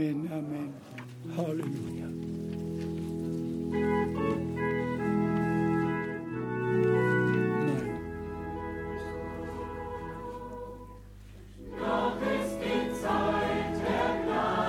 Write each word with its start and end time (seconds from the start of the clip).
Amen, 0.00 0.30
Amen. 0.32 0.72
Halleluja. 1.36 2.08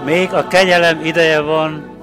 Még 0.05 0.33
a 0.33 0.47
kegyelem 0.47 1.05
ideje 1.05 1.39
van, 1.41 1.97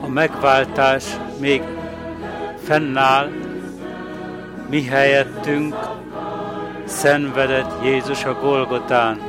a 0.00 0.06
megváltás 0.08 1.04
még 1.40 1.62
fennáll, 2.62 3.30
mi 4.68 4.82
helyettünk 4.82 5.93
szenvedett 7.04 7.82
Jézus 7.82 8.24
a 8.24 8.34
Golgotán. 8.40 9.20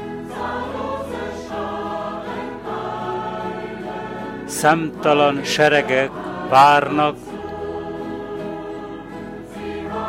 Szemtalan 4.45 5.43
seregek 5.43 6.09
várnak 6.49 7.15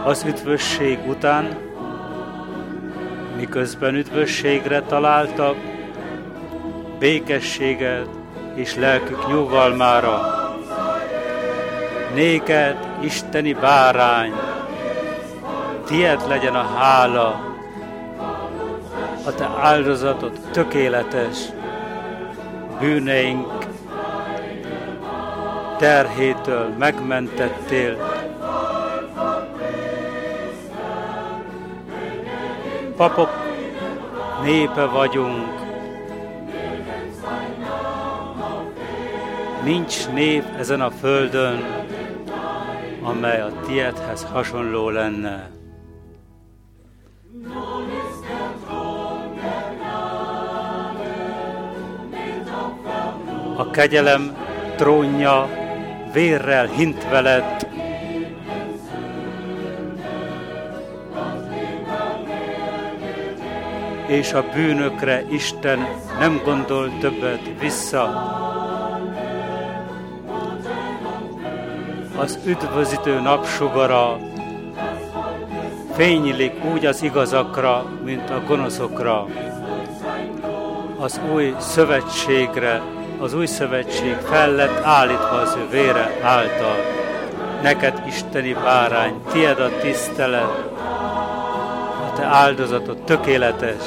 az 0.05 0.25
üdvösség 0.27 0.99
után, 1.07 1.57
miközben 3.37 3.95
üdvösségre 3.95 4.83
találtak, 4.83 5.57
békességet 6.99 8.09
és 8.55 8.75
lelkük 8.75 9.27
nyugalmára. 9.29 10.21
Néked, 12.15 12.77
Isteni 13.01 13.53
bárány, 13.53 14.33
tied 15.87 16.29
legyen 16.29 16.55
a 16.55 16.67
hála, 16.79 17.55
a 19.27 19.35
te 19.35 19.51
áldozatod 19.61 20.39
tökéletes, 20.53 21.39
bűneink 22.81 23.67
terhétől 25.79 26.69
megmentettél, 26.79 27.97
papok 32.97 33.31
népe 34.43 34.85
vagyunk. 34.85 35.65
Nincs 39.65 40.09
nép 40.09 40.45
ezen 40.59 40.81
a 40.81 40.91
földön, 40.91 41.65
amely 43.03 43.41
a 43.41 43.53
tiedhez 43.67 44.27
hasonló 44.33 44.91
lenne. 44.91 45.56
Kegyelem 53.77 54.37
trónja 54.77 55.49
vérrel 56.13 56.67
hintve 56.67 57.21
lett, 57.21 57.67
és 64.07 64.33
a 64.33 64.45
bűnökre 64.55 65.25
Isten 65.31 65.87
nem 66.19 66.41
gondol 66.45 66.99
többet 67.01 67.41
vissza. 67.61 68.03
Az 72.19 72.39
üdvözítő 72.45 73.21
napsugara 73.21 74.19
fénylik 75.95 76.65
úgy 76.75 76.87
az 76.87 77.03
igazakra, 77.03 77.85
mint 78.05 78.31
a 78.31 78.43
gonoszokra. 78.47 79.27
Az 80.99 81.21
új 81.33 81.55
szövetségre, 81.59 82.83
az 83.19 83.35
új 83.35 83.47
szövetség 83.47 84.15
fel 84.15 84.51
lett 84.51 84.85
állítva 84.85 85.41
az 85.41 85.57
ő 85.59 85.69
vére 85.71 86.19
által. 86.23 86.77
Neked, 87.63 88.03
Isteni 88.07 88.53
bárány, 88.53 89.23
tied 89.33 89.61
a 89.61 89.79
tisztelet, 89.81 90.73
te 92.17 92.25
áldozatod 92.25 92.99
tökéletes. 93.05 93.83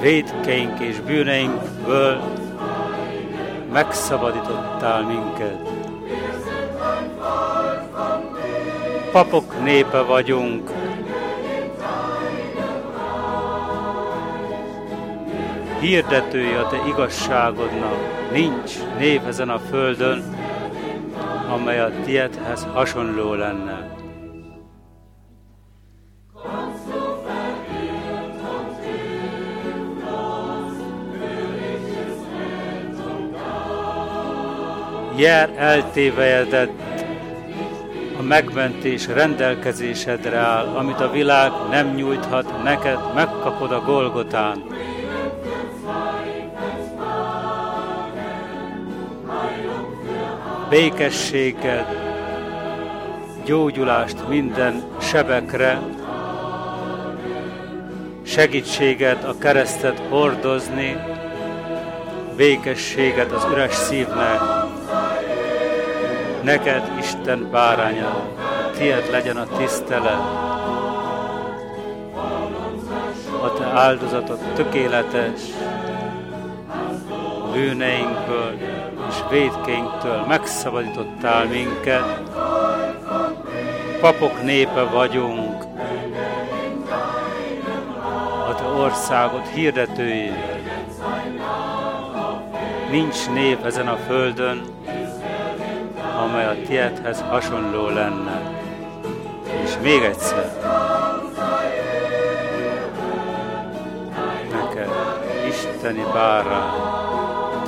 Védkeink 0.00 0.80
és 0.80 1.00
bűneinkből 1.00 2.20
megszabadítottál 3.72 5.02
minket. 5.02 5.68
Papok 9.12 9.62
népe 9.62 10.00
vagyunk, 10.00 10.70
hirdetői 15.80 16.52
a 16.52 16.66
te 16.66 16.76
igazságodnak, 16.86 18.30
nincs 18.32 18.72
név 18.98 19.26
ezen 19.26 19.48
a 19.48 19.58
földön, 19.58 20.22
amely 21.50 21.80
a 21.80 21.90
tiedhez 22.04 22.66
hasonló 22.72 23.34
lenne. 23.34 23.96
jár 35.18 35.50
eltévejedett, 35.56 37.04
a 38.18 38.22
megmentés 38.22 39.06
rendelkezésedre 39.06 40.36
áll, 40.36 40.66
amit 40.66 41.00
a 41.00 41.10
világ 41.10 41.52
nem 41.70 41.94
nyújthat, 41.94 42.62
neked 42.62 42.98
megkapod 43.14 43.72
a 43.72 43.80
Golgotán. 43.80 44.64
Békességet, 50.68 51.86
gyógyulást 53.44 54.28
minden 54.28 54.82
sebekre, 55.00 55.80
segítséget 58.22 59.24
a 59.24 59.38
keresztet 59.38 60.02
hordozni, 60.08 60.96
békességet 62.36 63.32
az 63.32 63.46
üres 63.52 63.74
szívnek, 63.74 64.40
Neked, 66.42 66.82
Isten 66.98 67.48
báránya, 67.50 68.22
tiéd 68.76 69.08
legyen 69.10 69.36
a 69.36 69.56
tisztelet. 69.56 70.20
A 73.42 73.52
te 73.58 73.64
áldozatod 73.64 74.38
tökéletes, 74.54 75.40
bűneinkből 77.52 78.67
védkeinktől 79.30 80.24
megszabadítottál 80.28 81.44
minket. 81.44 82.22
Papok 84.00 84.42
népe 84.42 84.82
vagyunk, 84.82 85.64
a 88.48 88.54
te 88.54 88.64
országod 88.64 89.46
hirdetői. 89.46 90.32
Nincs 92.90 93.28
nép 93.28 93.64
ezen 93.64 93.88
a 93.88 93.96
földön, 93.96 94.62
amely 96.24 96.46
a 96.46 96.56
tiédhez 96.66 97.24
hasonló 97.28 97.88
lenne. 97.88 98.40
És 99.64 99.70
még 99.82 100.02
egyszer, 100.02 100.52
neked, 104.50 104.90
Isteni 105.48 106.04
bárány, 106.12 106.97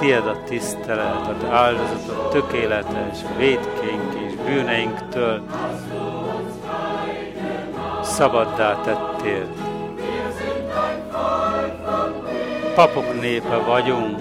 tiéd 0.01 0.27
a 0.27 0.43
tisztelet, 0.45 1.27
az 1.27 1.45
áldozatot 1.51 2.31
tökéletes, 2.31 3.19
védkénk 3.37 4.15
és 4.27 4.35
bűneinktől 4.35 5.43
szabaddá 8.03 8.81
tettél. 8.81 9.47
Papok 12.75 13.21
népe 13.21 13.57
vagyunk, 13.57 14.19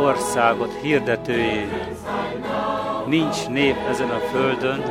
országot 0.00 0.72
hirdetőjé. 0.82 1.68
Nincs 3.06 3.48
nép 3.48 3.76
ezen 3.90 4.10
a 4.10 4.18
földön, 4.18 4.82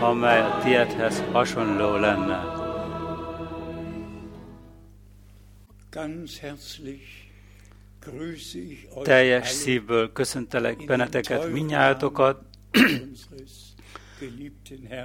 amely 0.00 0.40
a 0.40 0.58
tiedhez 0.62 1.22
hasonló 1.32 1.96
lenne. 1.96 2.63
Teljes 9.02 9.48
szívből 9.48 10.12
köszöntelek 10.12 10.84
benneteket, 10.84 11.52
minnyájatokat, 11.52 12.44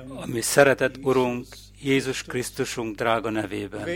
ami 0.06 0.42
szeretett 0.42 0.98
Urunk, 0.98 1.46
Jézus 1.82 2.24
Krisztusunk 2.24 2.96
drága 2.96 3.30
nevében. 3.30 3.88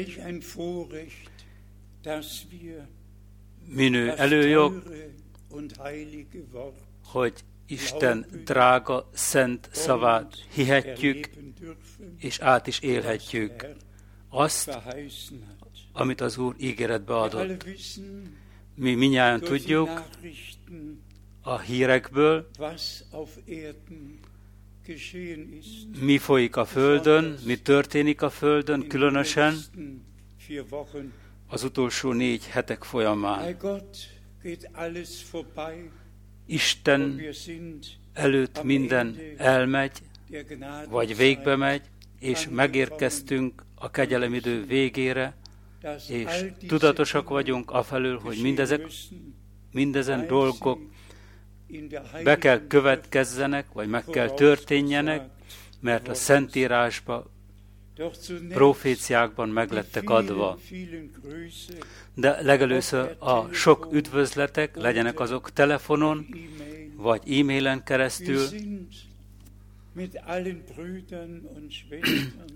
Minő 3.66 4.12
előjog, 4.12 4.84
hogy 7.04 7.34
Isten 7.68 8.25
drága, 8.44 9.10
szent 9.13 9.70
szavát 9.72 10.36
hihetjük, 10.54 11.30
és 12.18 12.39
át 12.39 12.68
is 12.68 12.80
élhetjük. 12.80 13.66
azt, 14.30 14.78
amit 15.94 16.22
az 16.22 16.38
Úr 16.38 16.56
ígéretbe 16.58 17.16
adott. 17.16 17.66
Mi 18.76 18.96
minnyáján 18.96 19.40
tudjuk 19.40 19.90
a 21.42 21.60
hírekből, 21.60 22.50
mi 26.00 26.18
folyik 26.18 26.56
a 26.56 26.66
Földön, 26.66 27.38
mi 27.46 27.58
történik 27.58 28.22
a 28.22 28.30
Földön, 28.30 28.88
különösen 28.88 29.56
az 31.48 31.64
utolsó 31.64 32.12
négy 32.12 32.46
hetek 32.46 32.84
folyamán. 32.84 33.58
Isten 36.46 37.22
előtt 38.14 38.64
minden 38.64 39.20
elmegy, 39.38 40.02
vagy 40.90 41.16
végbe 41.16 41.56
megy, 41.56 41.82
és 42.20 42.48
megérkeztünk 42.50 43.64
a 43.76 43.92
kegyelemidő 43.92 44.66
végére, 44.66 45.36
és 46.08 46.46
tudatosak 46.68 47.30
vagyunk 47.30 47.72
afelől, 47.72 48.20
hogy 48.20 48.42
mindezek, 48.42 48.86
mindezen 49.72 50.28
dolgok 50.28 50.80
be 52.24 52.38
kell 52.38 52.68
következzenek, 52.68 53.72
vagy 53.74 53.88
meg 53.88 54.04
kell 54.06 54.30
történjenek, 54.30 55.30
mert 55.80 56.08
a 56.08 56.13
Szentírásban, 56.13 57.32
proféciákban 58.50 59.50
meglettek 59.50 60.10
adva. 60.10 60.60
De 62.13 62.42
legelőször 62.42 63.16
a 63.20 63.54
sok 63.54 63.88
üdvözletek, 63.92 64.75
legyenek 64.75 65.20
azok 65.20 65.52
telefonon, 65.52 66.28
vagy 66.96 67.40
e-mailen 67.40 67.84
keresztül, 67.84 68.48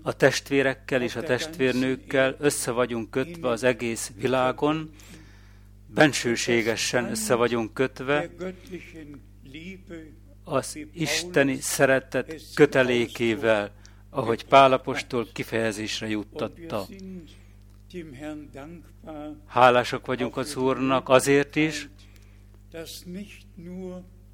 a 0.02 0.12
testvérekkel 0.12 1.02
és 1.02 1.16
a 1.16 1.22
testvérnőkkel 1.22 2.36
össze 2.38 2.70
vagyunk 2.70 3.10
kötve 3.10 3.48
az 3.48 3.62
egész 3.62 4.12
világon, 4.16 4.90
bensőségesen 5.86 7.10
össze 7.10 7.34
vagyunk 7.34 7.74
kötve. 7.74 8.30
az 10.44 10.78
isteni 10.92 11.56
szeretet 11.60 12.42
kötelékével, 12.54 13.72
ahogy 14.10 14.44
Pálapostól 14.44 15.28
kifejezésre 15.32 16.08
juttatta. 16.08 16.86
Hálásak 19.46 20.06
vagyunk 20.06 20.36
az 20.36 20.56
Úrnak 20.56 21.08
azért 21.08 21.56
is, 21.56 21.88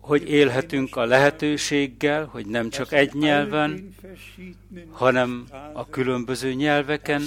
hogy 0.04 0.28
élhetünk 0.28 0.96
a 0.96 1.04
lehetőséggel, 1.04 2.25
hogy 2.25 2.46
nem 2.46 2.70
csak 2.70 2.92
egy 2.92 3.14
nyelven, 3.14 3.94
hanem 4.90 5.46
a 5.73 5.88
különböző 5.88 6.52
nyelveken 6.52 7.23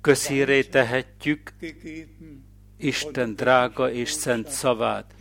közhíré 0.00 0.62
tehetjük 0.62 1.52
Isten 2.76 3.34
drága 3.34 3.90
és 3.92 4.10
szent 4.10 4.48
szavát. 4.48 5.14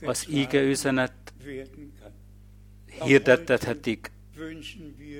Az 0.00 0.26
íge 0.30 0.62
üzenet 0.62 1.12
hirdettethetik 3.04 4.10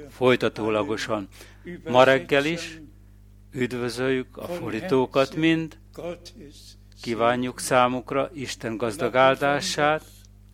folytatólagosan. 0.08 1.28
Ma 1.84 2.04
reggel 2.04 2.44
is 2.44 2.80
üdvözöljük 3.52 4.36
a 4.36 4.46
fordítókat 4.46 5.34
mind, 5.34 5.78
kívánjuk 7.02 7.60
számukra 7.60 8.30
Isten 8.34 8.76
gazdag 8.76 9.14
áldását, 9.14 10.04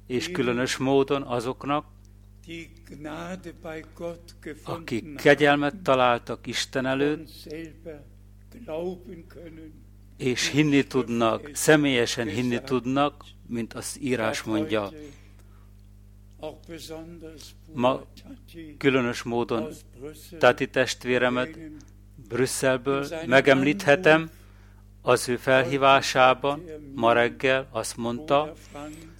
és 0.06 0.30
különös 0.30 0.76
módon 0.76 1.22
azoknak, 1.22 1.86
akik 4.64 5.14
kegyelmet 5.14 5.76
találtak 5.82 6.46
Isten 6.46 6.86
előtt, 6.86 7.28
és 10.16 10.50
hinni 10.50 10.86
tudnak, 10.86 11.50
személyesen 11.52 12.26
hinni 12.26 12.60
tudnak, 12.60 13.24
mint 13.46 13.74
az 13.74 13.98
írás 14.00 14.42
mondja. 14.42 14.90
Ma 17.72 18.06
különös 18.78 19.22
módon 19.22 19.68
Tati 20.38 20.68
testvéremet 20.68 21.58
Brüsszelből 22.28 23.06
megemlíthetem, 23.26 24.30
az 25.08 25.28
ő 25.28 25.36
felhívásában 25.36 26.62
ma 26.94 27.12
reggel 27.12 27.68
azt 27.70 27.96
mondta, 27.96 28.52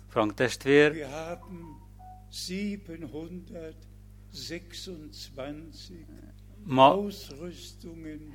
Frank 0.08 0.34
testvér, 0.34 1.06
ma 6.64 7.06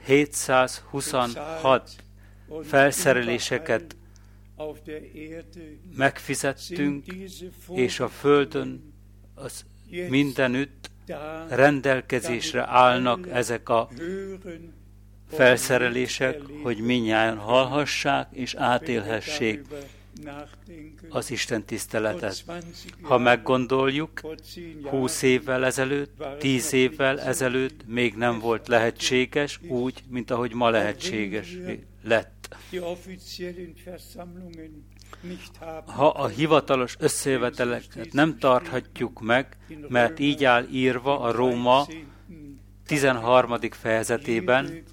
726 0.06 2.04
felszereléseket 2.64 3.96
megfizettünk, 5.96 7.06
és 7.74 8.00
a 8.00 8.08
Földön 8.08 8.94
az 9.36 9.66
mindenütt 10.10 10.92
rendelkezésre 11.50 12.68
állnak 12.68 13.28
ezek 13.30 13.70
a 13.70 13.90
felszerelések, 15.36 16.42
hogy 16.64 16.78
minnyáján 16.78 17.38
hallhassák 17.38 18.28
és 18.32 18.54
átélhessék 18.54 19.62
az 21.10 21.32
Isten 21.32 21.66
tiszteletet. 21.66 22.44
Ha 23.02 23.18
meggondoljuk, 23.18 24.22
húsz 24.84 25.22
évvel 25.22 25.66
ezelőtt, 25.66 26.24
tíz 26.40 26.74
évvel 26.74 27.22
ezelőtt 27.22 27.88
még 27.88 28.16
nem 28.16 28.40
volt 28.40 28.68
lehetséges 28.68 29.60
úgy, 29.68 30.04
mint 30.10 30.32
ahogy 30.32 30.54
ma 30.54 30.70
lehetséges 30.70 31.58
lett. 32.04 32.56
Ha 35.86 36.08
a 36.08 36.28
hivatalos 36.28 36.96
összejöveteleket 37.00 38.14
nem 38.14 38.38
tarthatjuk 38.38 39.22
meg, 39.22 39.58
mert 39.88 40.20
így 40.20 40.44
áll 40.44 40.68
írva 40.72 41.20
a 41.20 41.32
Róma 41.32 41.88
13. 42.86 43.58
fejezetében, 43.72 44.84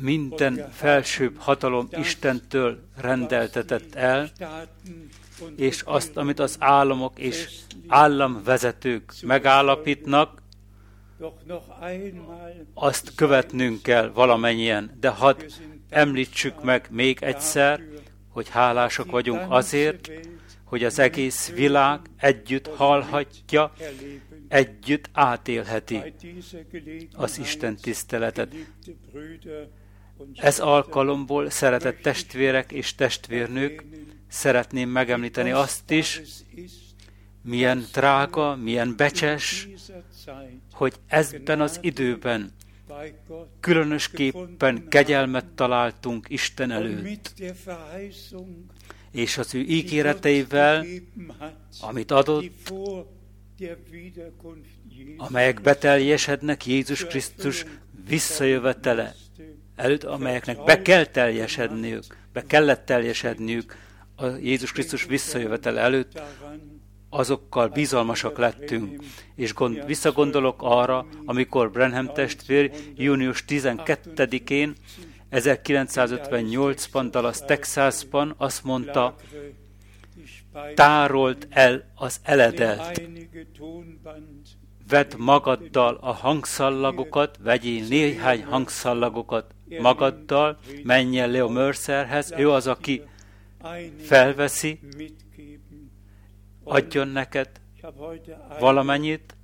minden 0.00 0.68
felsőbb 0.70 1.36
hatalom 1.36 1.88
Istentől 1.90 2.78
rendeltetett 2.96 3.94
el, 3.94 4.30
és 5.56 5.82
azt, 5.82 6.16
amit 6.16 6.38
az 6.38 6.56
államok 6.58 7.18
és 7.18 7.58
államvezetők 7.86 9.14
megállapítnak, 9.22 10.42
azt 12.74 13.14
követnünk 13.14 13.82
kell 13.82 14.10
valamennyien, 14.10 14.96
de 15.00 15.08
hadd 15.08 15.44
említsük 15.88 16.62
meg 16.62 16.86
még 16.90 17.18
egyszer, 17.20 17.80
hogy 18.28 18.48
hálásak 18.48 19.10
vagyunk 19.10 19.42
azért, 19.48 20.10
hogy 20.64 20.84
az 20.84 20.98
egész 20.98 21.50
világ 21.50 22.00
együtt 22.16 22.66
hallhatja, 22.66 23.72
együtt 24.52 25.08
átélheti 25.12 26.14
az 27.12 27.38
Isten 27.38 27.76
tiszteletet. 27.76 28.54
Ez 30.34 30.58
alkalomból, 30.58 31.50
szeretett 31.50 32.02
testvérek 32.02 32.72
és 32.72 32.94
testvérnők, 32.94 33.84
szeretném 34.28 34.88
megemlíteni 34.88 35.50
azt 35.50 35.90
is, 35.90 36.20
milyen 37.42 37.84
drága, 37.92 38.56
milyen 38.56 38.96
becses, 38.96 39.68
hogy 40.72 40.94
ezben 41.06 41.60
az 41.60 41.78
időben 41.82 42.52
különösképpen 43.60 44.88
kegyelmet 44.88 45.46
találtunk 45.46 46.26
Isten 46.28 46.70
előtt, 46.70 47.32
és 49.10 49.38
az 49.38 49.54
ő 49.54 49.60
ígéreteivel, 49.60 50.86
amit 51.80 52.10
adott, 52.10 52.72
amelyek 55.16 55.60
beteljesednek 55.60 56.66
Jézus 56.66 57.06
Krisztus 57.06 57.64
visszajövetele 58.08 59.14
előtt, 59.76 60.04
amelyeknek 60.04 60.64
be 60.64 60.82
kell 60.82 61.04
teljesedniük, 61.04 62.04
be 62.32 62.42
kellett 62.46 62.86
teljesedniük 62.86 63.76
a 64.16 64.26
Jézus 64.26 64.72
Krisztus 64.72 65.04
visszajövetele 65.04 65.80
előtt, 65.80 66.22
azokkal 67.10 67.68
bizalmasak 67.68 68.38
lettünk. 68.38 69.02
És 69.34 69.54
gond, 69.54 69.86
visszagondolok 69.86 70.56
arra, 70.62 71.06
amikor 71.24 71.70
Brenham 71.70 72.12
testvér 72.14 72.70
június 72.94 73.44
12-én 73.48 74.74
1958-ban 75.30 77.08
Dallas, 77.10 77.38
Texasban 77.46 78.34
azt 78.36 78.64
mondta, 78.64 79.16
tárolt 80.74 81.46
el 81.50 81.84
az 81.94 82.20
eledelt. 82.22 83.02
Vedd 84.88 85.16
magaddal 85.16 85.98
a 86.00 86.12
hangszallagokat, 86.12 87.38
vegyél 87.42 87.86
néhány 87.88 88.44
hangszallagokat 88.44 89.54
magaddal, 89.80 90.58
menj 90.82 91.20
el 91.20 91.30
Leo 91.30 91.48
Mercerhez, 91.48 92.32
ő 92.36 92.50
az, 92.50 92.66
aki 92.66 93.02
felveszi, 93.98 94.80
adjon 96.64 97.08
neked 97.08 97.50
valamennyit. 98.58 99.36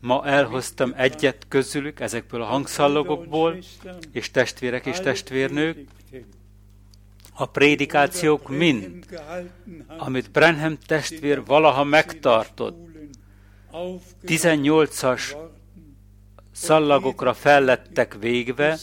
Ma 0.00 0.26
elhoztam 0.26 0.92
egyet 0.96 1.44
közülük 1.48 2.00
ezekből 2.00 2.42
a 2.42 2.44
hangszallagokból, 2.44 3.56
és 4.12 4.30
testvérek 4.30 4.86
és 4.86 5.00
testvérnők, 5.00 5.88
a 7.34 7.46
prédikációk 7.46 8.48
mind, 8.48 9.06
amit 9.98 10.30
Brenham 10.30 10.78
testvér 10.86 11.44
valaha 11.44 11.84
megtartott, 11.84 12.76
18-as 14.26 15.36
szallagokra 16.52 17.34
fellettek 17.34 18.16
végve, 18.20 18.78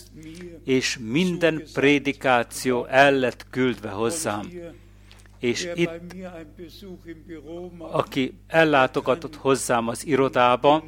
és 0.64 0.98
minden 1.02 1.64
prédikáció 1.74 2.86
el 2.86 3.14
lett 3.14 3.46
küldve 3.50 3.90
hozzám. 3.90 4.52
És 5.40 5.70
itt, 5.76 6.16
aki 7.78 8.34
ellátogatott 8.48 9.36
hozzám 9.36 9.88
az 9.88 10.06
irodába, 10.06 10.84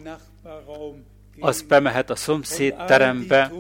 az 1.40 1.62
bemehet 1.62 2.10
a 2.10 2.16
szomszéd 2.16 2.76
terembe, 2.76 3.52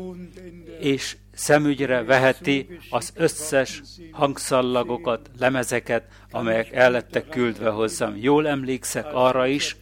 és 0.80 1.18
szemügyre 1.34 2.04
veheti 2.04 2.80
az 2.90 3.12
összes 3.16 3.82
hangszallagokat, 4.12 5.30
lemezeket, 5.40 6.04
amelyek 6.32 6.72
el 6.72 6.92
lettek 6.92 7.30
küldve 7.30 7.70
hozzám. 7.70 8.18
Jól 8.18 8.48
emlékszek 8.48 9.06
arra 9.14 9.48
is, 9.48 9.78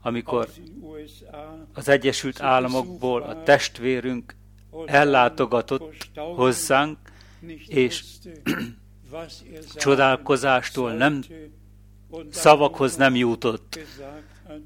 amikor 0.00 0.48
az 1.72 1.88
Egyesült 1.88 2.40
Államokból 2.40 3.22
a 3.22 3.42
testvérünk 3.42 4.34
ellátogatott 4.86 6.10
hozzánk, 6.14 6.98
és 7.66 8.04
csodálkozástól 9.74 10.92
nem 10.92 11.22
szavakhoz 12.30 12.96
nem 12.96 13.16
jutott, 13.16 13.78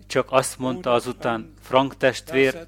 csak 0.06 0.26
azt 0.30 0.58
mondta 0.58 0.92
azután 0.92 1.52
Frank 1.60 1.96
testvér, 1.96 2.66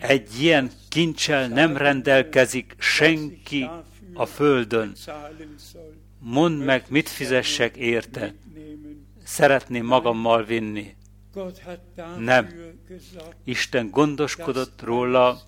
egy 0.00 0.40
ilyen 0.40 0.70
kincsel 0.88 1.48
nem 1.48 1.76
rendelkezik 1.76 2.74
senki 2.78 3.68
a 4.14 4.26
földön. 4.26 4.92
Mondd 6.18 6.54
meg, 6.54 6.84
mit 6.88 7.08
fizessek 7.08 7.76
érte. 7.76 8.34
Szeretném 9.24 9.86
magammal 9.86 10.44
vinni. 10.44 10.94
Nem. 12.18 12.48
Isten 13.44 13.90
gondoskodott 13.90 14.82
róla, 14.82 15.40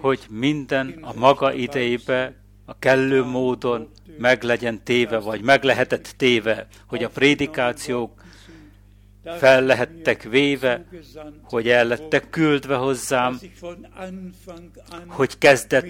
hogy 0.00 0.26
minden 0.30 0.98
a 1.00 1.14
maga 1.14 1.52
idejébe, 1.52 2.34
a 2.64 2.78
kellő 2.78 3.24
módon 3.24 3.90
meg 4.18 4.42
legyen 4.42 4.82
téve, 4.84 5.18
vagy 5.18 5.42
meg 5.42 5.62
lehetett 5.62 6.14
téve, 6.16 6.66
hogy 6.86 7.04
a 7.04 7.08
prédikációk 7.08 8.24
fel 9.38 9.64
lehettek 9.64 10.22
véve, 10.22 10.84
hogy 11.42 11.68
el 11.68 11.86
lettek 11.86 12.30
küldve 12.30 12.74
hozzám, 12.74 13.38
hogy, 15.06 15.38
kezdet, 15.38 15.86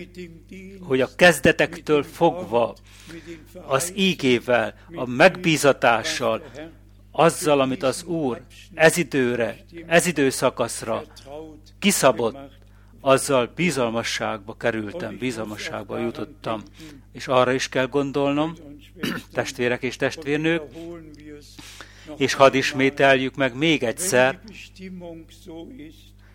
hogy 0.80 1.00
a 1.00 1.08
kezdetektől 1.16 2.02
fogva 2.02 2.74
az 3.66 3.92
ígével, 3.96 4.74
a 4.94 5.06
megbízatással, 5.06 6.42
azzal, 7.12 7.60
amit 7.60 7.82
az 7.82 8.04
Úr 8.04 8.40
ez 8.74 8.96
időre, 8.96 9.56
ez 9.86 10.06
időszakaszra 10.06 11.02
kiszabott, 11.78 12.36
azzal 13.00 13.52
bizalmasságba 13.54 14.56
kerültem, 14.56 15.18
bizalmasságba 15.18 15.98
jutottam. 15.98 16.62
És 17.12 17.28
arra 17.28 17.52
is 17.52 17.68
kell 17.68 17.86
gondolnom, 17.86 18.54
testvérek 19.32 19.82
és 19.82 19.96
testvérnők, 19.96 20.62
és 22.16 22.34
hadd 22.34 22.54
ismételjük 22.54 23.34
meg 23.34 23.56
még 23.56 23.82
egyszer, 23.82 24.40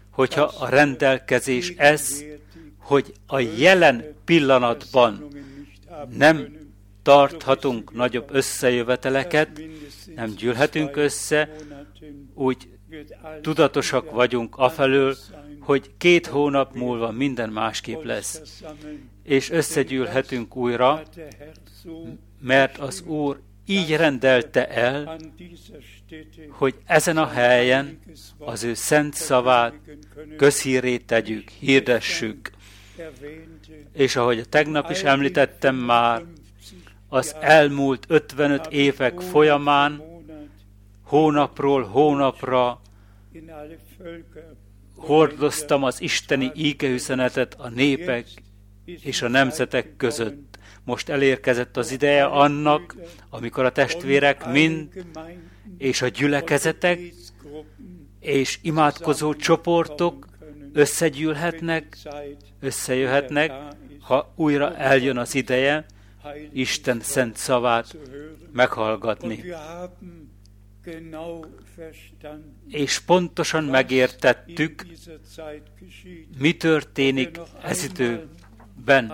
hogyha 0.09 0.41
a 0.41 0.69
rendelkezés 0.69 1.73
ez, 1.77 2.23
hogy 2.77 3.13
a 3.27 3.39
jelen 3.39 4.15
pillanatban 4.25 5.27
nem 6.17 6.59
tarthatunk 7.01 7.93
nagyobb 7.93 8.29
összejöveteleket, 8.31 9.61
nem 10.15 10.29
gyűlhetünk 10.29 10.95
össze, 10.95 11.49
úgy 12.33 12.69
tudatosak 13.41 14.11
vagyunk 14.11 14.57
afelől, 14.57 15.15
hogy 15.59 15.91
két 15.97 16.27
hónap 16.27 16.75
múlva 16.75 17.11
minden 17.11 17.49
másképp 17.49 18.03
lesz, 18.03 18.63
és 19.23 19.49
összegyűlhetünk 19.49 20.55
újra, 20.55 21.03
mert 22.39 22.77
az 22.77 23.01
Úr 23.01 23.41
így 23.71 23.95
rendelte 23.95 24.67
el, 24.67 25.19
hogy 26.49 26.75
ezen 26.85 27.17
a 27.17 27.27
helyen 27.27 27.99
az 28.37 28.63
ő 28.63 28.73
szent 28.73 29.13
szavát 29.13 29.73
közhírét 30.37 31.05
tegyük, 31.05 31.49
hirdessük. 31.49 32.51
És 33.93 34.15
ahogy 34.15 34.39
a 34.39 34.45
tegnap 34.45 34.89
is 34.89 35.03
említettem 35.03 35.75
már, 35.75 36.23
az 37.07 37.35
elmúlt 37.39 38.05
55 38.07 38.67
évek 38.67 39.19
folyamán 39.19 40.01
hónapról 41.03 41.83
hónapra 41.83 42.81
hordoztam 44.95 45.83
az 45.83 46.01
isteni 46.01 46.51
ígeüzenetet 46.55 47.55
a 47.57 47.69
népek 47.69 48.27
és 48.85 49.21
a 49.21 49.27
nemzetek 49.27 49.95
között. 49.97 50.50
Most 50.83 51.09
elérkezett 51.09 51.77
az 51.77 51.91
ideje 51.91 52.23
annak, 52.25 52.95
amikor 53.29 53.65
a 53.65 53.71
testvérek 53.71 54.51
mind 54.51 55.05
és 55.77 56.01
a 56.01 56.07
gyülekezetek 56.07 56.99
és 58.19 58.59
imádkozó 58.61 59.33
csoportok 59.33 60.27
összegyűlhetnek, 60.73 61.97
összejöhetnek, 62.59 63.51
ha 63.99 64.33
újra 64.35 64.75
eljön 64.75 65.17
az 65.17 65.35
ideje, 65.35 65.85
Isten 66.53 66.99
szent 67.01 67.35
szavát 67.35 67.97
meghallgatni. 68.51 69.43
És 72.67 72.99
pontosan 72.99 73.63
megértettük, 73.63 74.85
mi 76.37 76.57
történik 76.57 77.39
ez 77.63 77.83
időben. 77.83 79.13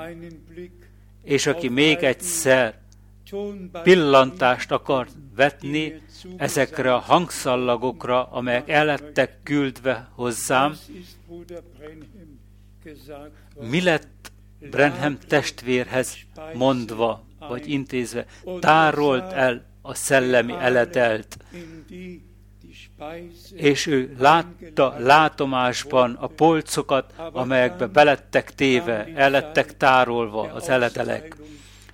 És 1.28 1.46
aki 1.46 1.68
még 1.68 1.98
egyszer 1.98 2.80
pillantást 3.84 4.72
akar 4.72 5.08
vetni 5.36 6.02
ezekre 6.38 6.94
a 6.94 6.98
hangszallagokra, 6.98 8.24
amelyek 8.32 8.70
elettek 8.70 9.44
küldve 9.44 10.10
hozzám, 10.16 10.76
mi 13.60 13.82
lett 13.82 14.32
Brenham 14.60 15.18
testvérhez 15.28 16.18
mondva, 16.54 17.26
vagy 17.40 17.70
intézve, 17.70 18.26
tárolt 18.60 19.32
el 19.32 19.66
a 19.82 19.94
szellemi 19.94 20.54
eletelt, 20.54 21.38
és 23.54 23.86
ő 23.86 24.16
látta 24.20 24.96
látomásban 25.00 26.14
a 26.14 26.28
polcokat, 26.28 27.14
amelyekbe 27.18 27.88
belettek 27.88 28.56
téve, 28.56 29.08
elettek 29.16 29.78
tárolva 29.78 30.42
az 30.54 30.70
eletelek, 30.70 31.36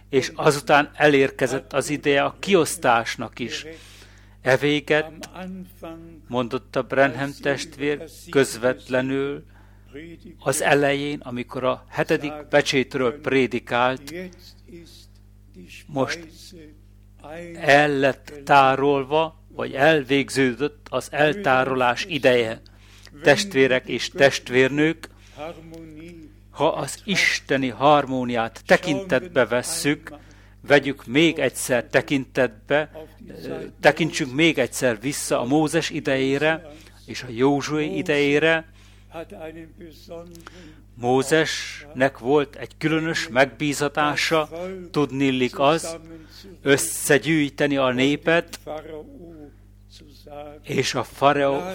és 0.09 0.31
azután 0.35 0.91
elérkezett 0.95 1.73
az 1.73 1.89
ideje 1.89 2.23
a 2.23 2.35
kiosztásnak 2.39 3.39
is. 3.39 3.65
E 4.41 4.57
véget, 4.57 5.29
mondotta 6.27 6.83
Brenham 6.83 7.31
testvér 7.41 8.03
közvetlenül, 8.29 9.43
az 10.39 10.61
elején, 10.61 11.19
amikor 11.19 11.63
a 11.63 11.85
hetedik 11.89 12.33
pecsétről 12.49 13.21
prédikált, 13.21 14.13
most 15.85 16.27
el 17.61 17.89
lett 17.89 18.33
tárolva, 18.43 19.42
vagy 19.55 19.73
elvégződött 19.73 20.87
az 20.89 21.07
eltárolás 21.11 22.05
ideje. 22.05 22.61
Testvérek 23.23 23.87
és 23.87 24.09
testvérnők, 24.09 25.09
ha 26.49 26.67
az 26.67 27.01
isteni 27.05 27.67
harmóniát 27.67 28.61
tekintetbe 28.65 29.45
vesszük, 29.45 30.13
vegyük 30.67 31.05
még 31.05 31.39
egyszer 31.39 31.83
tekintetbe, 31.83 32.91
tekintsünk 33.79 34.33
még 34.33 34.57
egyszer 34.57 34.99
vissza 34.99 35.39
a 35.39 35.45
Mózes 35.45 35.89
idejére 35.89 36.71
és 37.05 37.23
a 37.23 37.27
Józsué 37.29 37.95
idejére, 37.95 38.71
Mózesnek 40.95 42.19
volt 42.19 42.55
egy 42.55 42.77
különös 42.77 43.27
megbízatása, 43.27 44.49
tudnillik 44.91 45.59
az, 45.59 45.97
összegyűjteni 46.61 47.77
a 47.77 47.91
népet, 47.91 48.59
és 50.63 50.93
a 50.93 51.03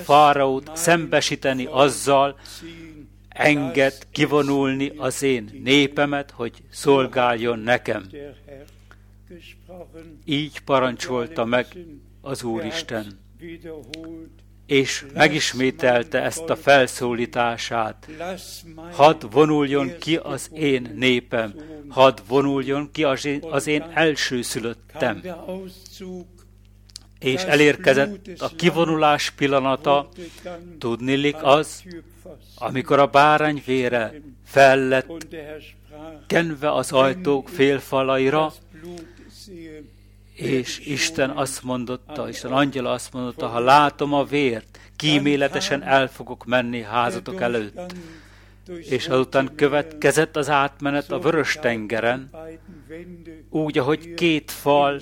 fáraót 0.05 0.71
szembesíteni 0.75 1.67
azzal, 1.71 2.39
enged 3.29 3.95
kivonulni 4.11 4.93
az 4.97 5.23
én 5.23 5.61
népemet, 5.65 6.31
hogy 6.31 6.53
szolgáljon 6.71 7.59
nekem. 7.59 8.07
Így 10.25 10.61
parancsolta 10.61 11.45
meg 11.45 11.67
az 12.21 12.43
Úristen, 12.43 13.19
és 14.67 15.07
megismételte 15.15 16.23
ezt 16.23 16.51
a 16.51 16.57
felszólítását. 16.57 18.09
Hadd 18.93 19.31
vonuljon 19.31 19.99
ki 19.99 20.17
az 20.17 20.51
én 20.53 20.93
népem, 20.97 21.55
hadd 21.89 22.19
vonuljon 22.29 22.91
ki 22.93 23.05
az 23.05 23.25
én, 23.25 23.41
az 23.51 23.67
én 23.67 23.85
elsőszülöttem. 23.95 25.23
És 27.19 27.43
elérkezett 27.43 28.29
a 28.39 28.49
kivonulás 28.57 29.31
pillanata, 29.31 30.09
tudnilik 30.79 31.37
az, 31.43 31.83
amikor 32.55 32.99
a 32.99 33.07
bárány 33.07 33.63
vére 33.67 34.21
fel 34.45 35.05
kenve 36.27 36.73
az 36.73 36.93
ajtók 36.93 37.49
félfalaira, 37.49 38.53
és 40.35 40.79
Isten 40.79 41.31
azt 41.31 41.63
mondotta, 41.63 42.29
Isten 42.29 42.53
angyala 42.53 42.91
azt 42.91 43.13
mondotta, 43.13 43.47
ha 43.47 43.59
látom 43.59 44.13
a 44.13 44.25
vért, 44.25 44.79
kíméletesen 44.97 45.83
el 45.83 46.09
fogok 46.09 46.45
menni 46.45 46.83
házatok 46.83 47.41
előtt. 47.41 47.95
És 48.89 49.09
azután 49.09 49.55
következett 49.57 50.37
az 50.37 50.49
átmenet 50.49 51.11
a 51.11 51.19
vörös 51.19 51.59
tengeren, 51.61 52.31
úgy, 53.51 53.79
ahogy 53.79 54.15
két 54.15 54.51
fal 54.51 55.01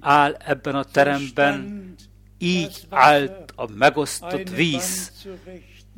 áll 0.00 0.32
ebben 0.32 0.74
a 0.74 0.84
teremben, 0.84 1.94
így 2.38 2.86
állt 2.88 3.52
a 3.56 3.68
megosztott 3.76 4.48
víz. 4.50 5.12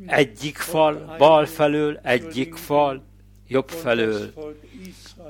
Egyik 0.07 0.57
fal 0.57 1.15
bal 1.19 1.47
felől, 1.47 2.01
egyik 2.03 2.55
fal 2.55 3.05
jobb 3.49 3.69
felől, 3.69 4.33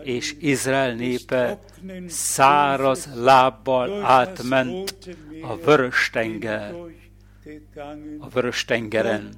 és 0.04 0.36
Izrael 0.40 0.94
népe 0.94 1.58
száraz 2.06 3.08
lábbal 3.14 4.04
átment 4.04 5.16
a 5.42 5.56
vörös 5.56 6.10
tenger, 6.12 6.74
a 8.18 8.28
vörös 8.28 8.64
tengeren. 8.64 9.28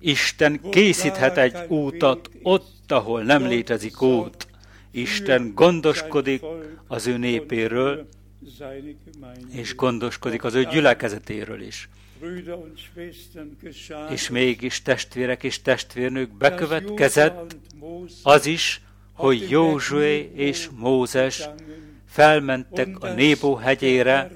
Isten 0.00 0.60
készíthet 0.70 1.36
egy 1.36 1.56
útat 1.68 2.30
ott, 2.42 2.92
ahol 2.92 3.22
nem 3.22 3.46
létezik 3.46 4.02
út. 4.02 4.46
Isten 4.92 5.52
gondoskodik 5.54 6.42
az 6.86 7.06
ő 7.06 7.16
népéről, 7.16 8.08
és 9.50 9.74
gondoskodik 9.74 10.44
az 10.44 10.54
ő 10.54 10.64
gyülekezetéről 10.64 11.62
is. 11.62 11.88
És 14.10 14.30
mégis 14.30 14.82
testvérek 14.82 15.42
és 15.42 15.62
testvérnők 15.62 16.36
bekövetkezett 16.36 17.56
az 18.22 18.46
is, 18.46 18.80
hogy 19.12 19.50
Józsué 19.50 20.30
és 20.34 20.68
Mózes 20.76 21.48
felmentek 22.06 23.00
a 23.00 23.12
Nébó 23.12 23.54
hegyére, 23.54 24.30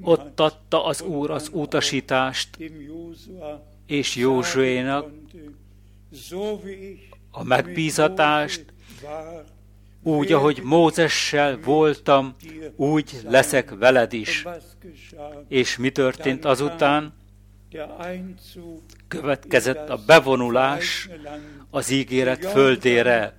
ott 0.00 0.40
adta 0.40 0.84
az 0.84 1.02
Úr 1.02 1.30
az 1.30 1.48
utasítást, 1.52 2.58
és 3.86 4.16
Józsuénak 4.16 5.10
a 7.34 7.44
megbízatást, 7.44 8.64
úgy, 10.02 10.32
ahogy 10.32 10.60
Mózessel 10.62 11.58
voltam, 11.64 12.34
úgy 12.76 13.20
leszek 13.28 13.74
veled 13.78 14.12
is. 14.12 14.46
És 15.48 15.76
mi 15.76 15.90
történt 15.90 16.44
azután? 16.44 17.14
Következett 19.08 19.88
a 19.88 19.98
bevonulás 20.06 21.08
az 21.70 21.90
ígéret 21.90 22.46
földére. 22.46 23.36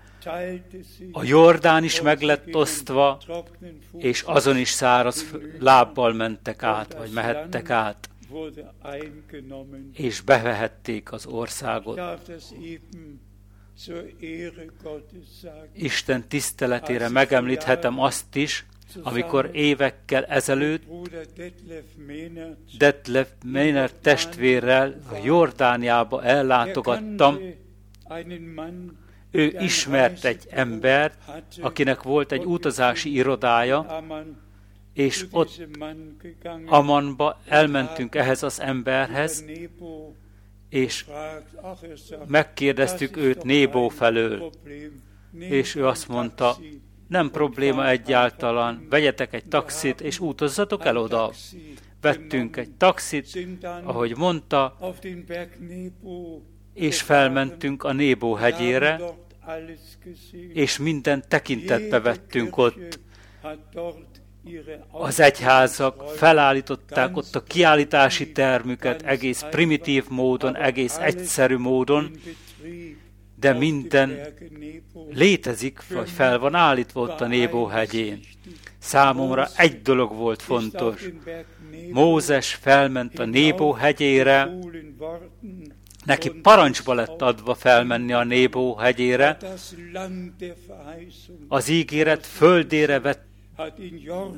A 1.11 1.23
Jordán 1.23 1.83
is 1.83 2.01
meg 2.01 2.21
lett 2.21 2.55
osztva, 2.55 3.19
és 3.97 4.21
azon 4.21 4.57
is 4.57 4.69
száraz 4.69 5.25
lábbal 5.59 6.13
mentek 6.13 6.63
át, 6.63 6.93
vagy 6.93 7.11
mehettek 7.11 7.69
át, 7.69 8.09
és 9.93 10.21
bevehették 10.21 11.11
az 11.11 11.25
országot. 11.25 11.99
Isten 15.73 16.27
tiszteletére 16.27 17.09
megemlíthetem 17.09 17.99
azt 17.99 18.35
is, 18.35 18.65
amikor 19.01 19.49
évekkel 19.53 20.25
ezelőtt 20.25 20.83
Detlef 22.77 23.27
Méner 23.43 23.91
testvérrel 23.91 24.95
Jordániába 25.23 26.23
ellátogattam, 26.23 27.39
ő 29.31 29.57
ismert 29.59 30.25
egy 30.25 30.47
embert, 30.49 31.17
akinek 31.61 32.03
volt 32.03 32.31
egy 32.31 32.45
utazási 32.45 33.13
irodája, 33.13 34.03
és 34.93 35.25
ott 35.31 35.67
Amanba 36.65 37.39
elmentünk 37.47 38.15
ehhez 38.15 38.43
az 38.43 38.59
emberhez, 38.61 39.45
és 40.75 41.05
megkérdeztük 42.27 43.17
őt 43.17 43.43
Nébó 43.43 43.89
felől, 43.89 44.51
és 45.39 45.75
ő 45.75 45.87
azt 45.87 46.07
mondta, 46.07 46.57
nem 47.07 47.31
probléma 47.31 47.89
egyáltalán, 47.89 48.87
vegyetek 48.89 49.33
egy 49.33 49.45
taxit, 49.45 50.01
és 50.01 50.19
utazzatok 50.19 50.85
el 50.85 50.97
oda. 50.97 51.31
Vettünk 52.01 52.57
egy 52.57 52.71
taxit, 52.71 53.37
ahogy 53.83 54.17
mondta, 54.17 54.77
és 56.73 57.01
felmentünk 57.01 57.83
a 57.83 57.93
Nébó 57.93 58.33
hegyére, 58.33 58.99
és 60.53 60.77
minden 60.77 61.23
tekintetbe 61.27 61.99
vettünk 61.99 62.57
ott. 62.57 62.99
Az 64.91 65.19
egyházak 65.19 66.03
felállították 66.15 67.17
ott 67.17 67.35
a 67.35 67.43
kiállítási 67.43 68.31
termüket 68.31 69.01
egész 69.01 69.45
primitív 69.49 70.05
módon, 70.09 70.55
egész 70.55 70.97
egyszerű 70.97 71.57
módon, 71.57 72.11
de 73.39 73.53
minden 73.53 74.19
létezik, 75.09 75.87
vagy 75.89 76.09
fel 76.09 76.39
van 76.39 76.55
állítva 76.55 77.01
ott 77.01 77.21
a 77.21 77.27
Nébó 77.27 77.65
hegyén. 77.65 78.19
Számomra 78.79 79.47
egy 79.55 79.81
dolog 79.81 80.15
volt 80.15 80.41
fontos. 80.41 81.09
Mózes 81.91 82.53
felment 82.53 83.19
a 83.19 83.25
Nébó 83.25 83.71
hegyére, 83.71 84.57
neki 86.05 86.29
parancsba 86.29 86.93
lett 86.93 87.21
adva 87.21 87.55
felmenni 87.55 88.13
a 88.13 88.23
Nébó 88.23 88.75
hegyére, 88.75 89.37
az 91.47 91.69
ígéret 91.69 92.25
földére 92.25 92.99
vett 92.99 93.34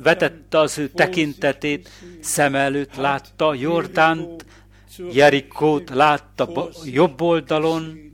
vetette 0.04 0.60
az 0.60 0.78
ő 0.78 0.90
tekintetét, 0.90 1.90
szem 2.20 2.56
előtt 2.56 2.96
látta 2.96 3.54
Jordánt, 3.54 4.46
Jerikót 5.12 5.90
látta 5.90 6.70
jobb 6.86 7.22
oldalon, 7.22 8.12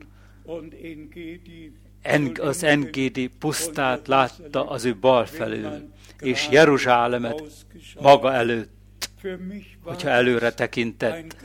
az 2.39 2.63
Engédi 2.63 3.27
pusztát 3.27 4.07
látta 4.07 4.69
az 4.69 4.85
ő 4.85 4.95
bal 4.95 5.25
felül, 5.25 5.91
és 6.19 6.47
Jeruzsálemet 6.51 7.43
maga 7.99 8.33
előtt, 8.33 8.71
hogyha 9.83 10.09
előre 10.09 10.53
tekintett. 10.53 11.35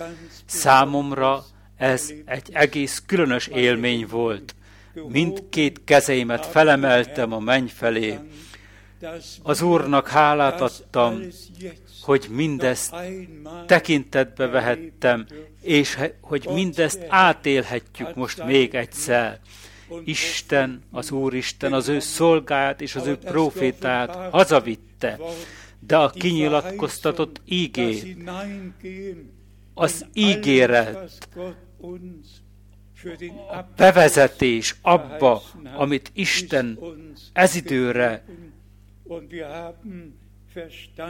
Számomra 0.44 1.44
ez 1.76 2.12
egy 2.24 2.48
egész 2.52 3.02
különös 3.06 3.46
élmény 3.46 4.06
volt. 4.06 4.54
Mindkét 5.08 5.80
kezeimet 5.84 6.46
felemeltem 6.46 7.32
a 7.32 7.38
menny 7.38 7.66
felé. 7.66 8.18
Az 9.42 9.62
Úrnak 9.62 10.08
hálát 10.08 10.60
adtam, 10.60 11.22
hogy 12.02 12.26
mindezt 12.30 12.94
tekintetbe 13.66 14.46
vehettem, 14.46 15.26
és 15.60 15.98
hogy 16.20 16.48
mindezt 16.52 17.06
átélhetjük 17.08 18.14
most 18.14 18.44
még 18.44 18.74
egyszer. 18.74 19.40
Isten, 20.04 20.82
az 20.90 21.10
Úristen 21.10 21.72
az 21.72 21.88
ő 21.88 21.98
szolgáját 21.98 22.80
és 22.80 22.94
az 22.94 23.06
ő 23.06 23.16
profétáját 23.16 24.14
hazavitte, 24.30 25.18
de 25.78 25.96
a 25.96 26.10
kinyilatkoztatott 26.10 27.40
ígér, 27.44 28.16
az 29.74 30.06
ígéret, 30.12 31.28
a 33.50 33.62
bevezetés 33.76 34.74
abba, 34.82 35.42
amit 35.76 36.10
Isten 36.14 36.78
ez 37.32 37.54
időre 37.54 38.24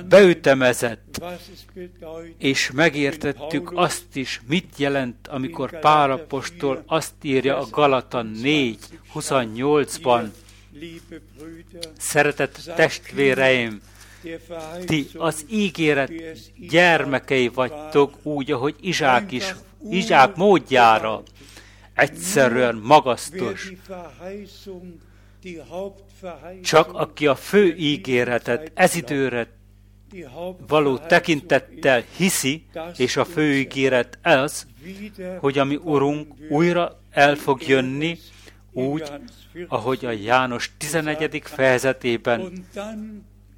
beütemezett, 0.09 1.23
és 2.39 2.71
megértettük 2.71 3.73
azt 3.75 4.17
is, 4.17 4.41
mit 4.49 4.75
jelent, 4.77 5.29
amikor 5.29 5.79
Pálapostól 5.79 6.83
azt 6.87 7.15
írja 7.23 7.59
a 7.59 7.67
Galata 7.71 8.23
4, 8.23 8.79
28-ban, 9.15 10.29
Szeretett 11.99 12.73
testvéreim, 12.77 13.81
ti 14.87 15.07
az 15.15 15.45
ígéret 15.49 16.13
gyermekei 16.69 17.49
vagytok 17.49 18.15
úgy, 18.23 18.53
ahogy 18.53 18.75
Izsák 18.81 19.33
is, 19.33 19.55
Izsák 19.91 20.37
módjára. 20.37 21.23
egyszerűen 21.95 22.75
magasztos. 22.75 23.73
Csak 26.63 26.93
aki 26.93 27.27
a 27.27 27.35
fő 27.35 27.75
ígéretet 27.77 28.71
ez 28.75 28.95
időre 28.95 29.57
való 30.67 30.99
tekintettel 30.99 32.05
hiszi, 32.17 32.67
és 32.97 33.17
a 33.17 33.25
fő 33.25 33.55
ígéret 33.55 34.19
az, 34.23 34.67
hogy 35.39 35.59
a 35.59 35.65
mi 35.65 35.77
Urunk 35.77 36.35
újra 36.49 37.01
el 37.11 37.35
fog 37.35 37.63
jönni, 37.69 38.19
úgy, 38.73 39.13
ahogy 39.69 40.05
a 40.05 40.11
János 40.11 40.71
11. 40.77 41.43
fejezetében 41.45 42.65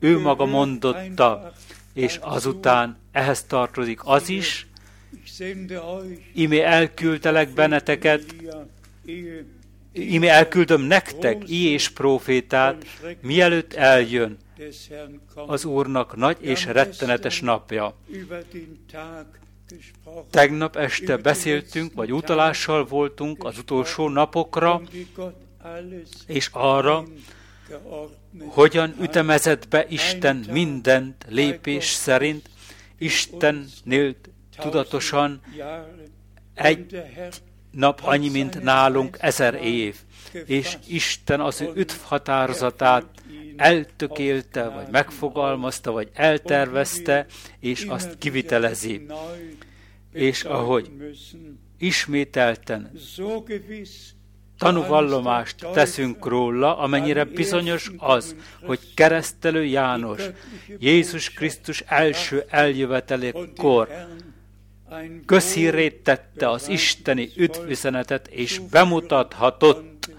ő 0.01 0.19
maga 0.19 0.45
mondotta, 0.45 1.53
és 1.93 2.19
azután 2.21 2.99
ehhez 3.13 3.45
tartozik 3.45 4.01
az 4.05 4.29
is, 4.29 4.67
imé 6.35 6.61
elküldtelek 6.61 7.53
benneteket, 7.55 8.35
imé 9.93 10.27
elküldöm 10.27 10.81
nektek 10.81 11.49
i 11.49 11.67
és 11.67 11.89
profétát, 11.89 12.85
mielőtt 13.21 13.75
eljön 13.75 14.39
az 15.35 15.65
Úrnak 15.65 16.17
nagy 16.17 16.37
és 16.41 16.67
rettenetes 16.67 17.41
napja. 17.41 17.97
Tegnap 20.31 20.77
este 20.77 21.17
beszéltünk, 21.17 21.93
vagy 21.95 22.13
utalással 22.13 22.85
voltunk 22.85 23.45
az 23.45 23.59
utolsó 23.59 24.09
napokra, 24.09 24.83
és 26.27 26.49
arra, 26.53 27.05
hogyan 28.47 28.95
ütemezett 29.01 29.69
be 29.69 29.87
Isten 29.89 30.45
mindent 30.51 31.25
lépés 31.29 31.85
szerint, 31.85 32.51
Istennél 32.99 34.15
tudatosan 34.57 35.41
egy 36.55 37.03
nap 37.71 38.01
annyi, 38.05 38.29
mint 38.29 38.63
nálunk 38.63 39.17
ezer 39.21 39.55
év, 39.55 39.97
és 40.47 40.77
Isten 40.89 41.41
az 41.41 41.61
ő 41.61 41.71
üdv 41.75 41.95
határozatát 42.03 43.05
eltökélte, 43.57 44.69
vagy 44.69 44.87
megfogalmazta, 44.91 45.91
vagy 45.93 46.09
eltervezte, 46.13 47.27
és 47.61 47.85
azt 47.85 48.19
kivitelezi. 48.19 49.07
És 50.13 50.43
ahogy 50.45 50.91
ismételten 51.79 52.91
tanúvallomást 54.59 55.67
teszünk 55.73 56.27
róla, 56.27 56.79
amennyire 56.79 57.25
bizonyos 57.25 57.91
az, 57.97 58.37
hogy 58.63 58.79
keresztelő 58.95 59.65
János 59.65 60.23
Jézus 60.79 61.31
Krisztus 61.31 61.81
első 61.87 62.45
eljövetelékor 62.49 63.89
közhírét 65.27 66.03
tette 66.03 66.51
az 66.51 66.69
isteni 66.69 67.31
üdvüzenetet, 67.37 68.29
és 68.29 68.59
bemutathatott 68.71 70.11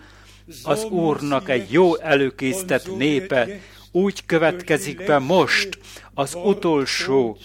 az 0.64 0.84
Úrnak 0.84 1.50
egy 1.50 1.72
jó 1.72 1.98
előkészített 1.98 2.98
népe. 2.98 3.48
Úgy 3.92 4.26
következik 4.26 5.06
be 5.06 5.20
most 5.20 5.80
az 6.14 6.36
utolsó 6.36 7.38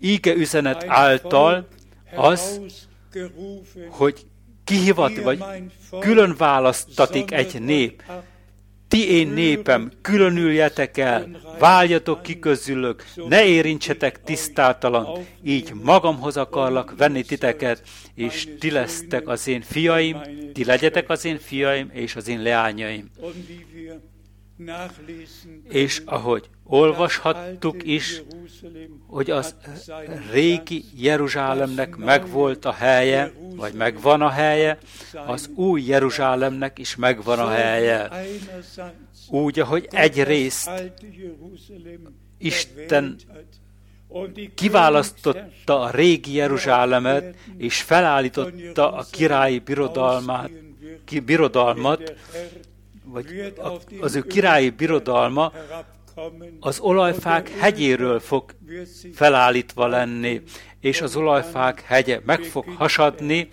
íge 0.00 0.34
üzenet 0.34 0.84
által 0.86 1.68
az, 2.14 2.60
hogy 3.88 4.26
kihivat, 4.64 5.22
vagy 5.22 5.42
külön 6.00 6.34
választatik 6.38 7.32
egy 7.32 7.60
nép. 7.60 8.02
Ti 8.94 9.10
én 9.10 9.28
népem, 9.28 9.92
különüljetek 10.02 10.98
el, 10.98 11.40
váljatok 11.58 12.22
ki 12.22 12.38
közülök, 12.38 13.04
ne 13.28 13.44
érintsetek 13.44 14.22
tisztátalan, 14.22 15.18
így 15.42 15.72
magamhoz 15.82 16.36
akarlak 16.36 16.94
venni 16.96 17.22
titeket, 17.22 17.82
és 18.14 18.48
ti 18.58 18.70
lesztek 18.70 19.28
az 19.28 19.48
én 19.48 19.60
fiaim, 19.60 20.20
ti 20.52 20.64
legyetek 20.64 21.10
az 21.10 21.24
én 21.24 21.38
fiaim, 21.38 21.90
és 21.92 22.16
az 22.16 22.28
én 22.28 22.42
leányaim. 22.42 23.10
És 25.68 26.02
ahogy 26.04 26.48
olvashattuk 26.64 27.82
is, 27.82 28.22
hogy 29.06 29.30
az 29.30 29.54
régi 30.30 30.84
Jeruzsálemnek 30.96 31.96
megvolt 31.96 32.64
a 32.64 32.72
helye, 32.72 33.32
vagy 33.56 33.72
megvan 33.72 34.22
a 34.22 34.30
helye, 34.30 34.78
az 35.26 35.50
új 35.54 35.82
Jeruzsálemnek 35.82 36.78
is 36.78 36.96
megvan 36.96 37.38
a 37.38 37.48
helye. 37.48 38.10
Úgy, 39.28 39.60
ahogy 39.60 39.88
egy 39.90 40.22
részt 40.22 40.70
Isten 42.38 43.16
kiválasztotta 44.54 45.80
a 45.80 45.90
régi 45.90 46.34
Jeruzsálemet, 46.34 47.36
és 47.56 47.82
felállította 47.82 48.92
a 48.92 49.04
királyi 49.10 49.58
birodalmát, 49.58 50.50
ki, 51.04 51.20
birodalmat, 51.20 52.14
vagy 53.14 53.54
az 54.00 54.14
ő 54.14 54.22
királyi 54.22 54.70
birodalma 54.70 55.52
az 56.60 56.78
olajfák 56.78 57.48
hegyéről 57.48 58.20
fog 58.20 58.54
felállítva 59.14 59.86
lenni, 59.86 60.42
és 60.80 61.00
az 61.00 61.16
olajfák 61.16 61.80
hegye 61.80 62.20
meg 62.24 62.40
fog 62.40 62.64
hasadni, 62.76 63.48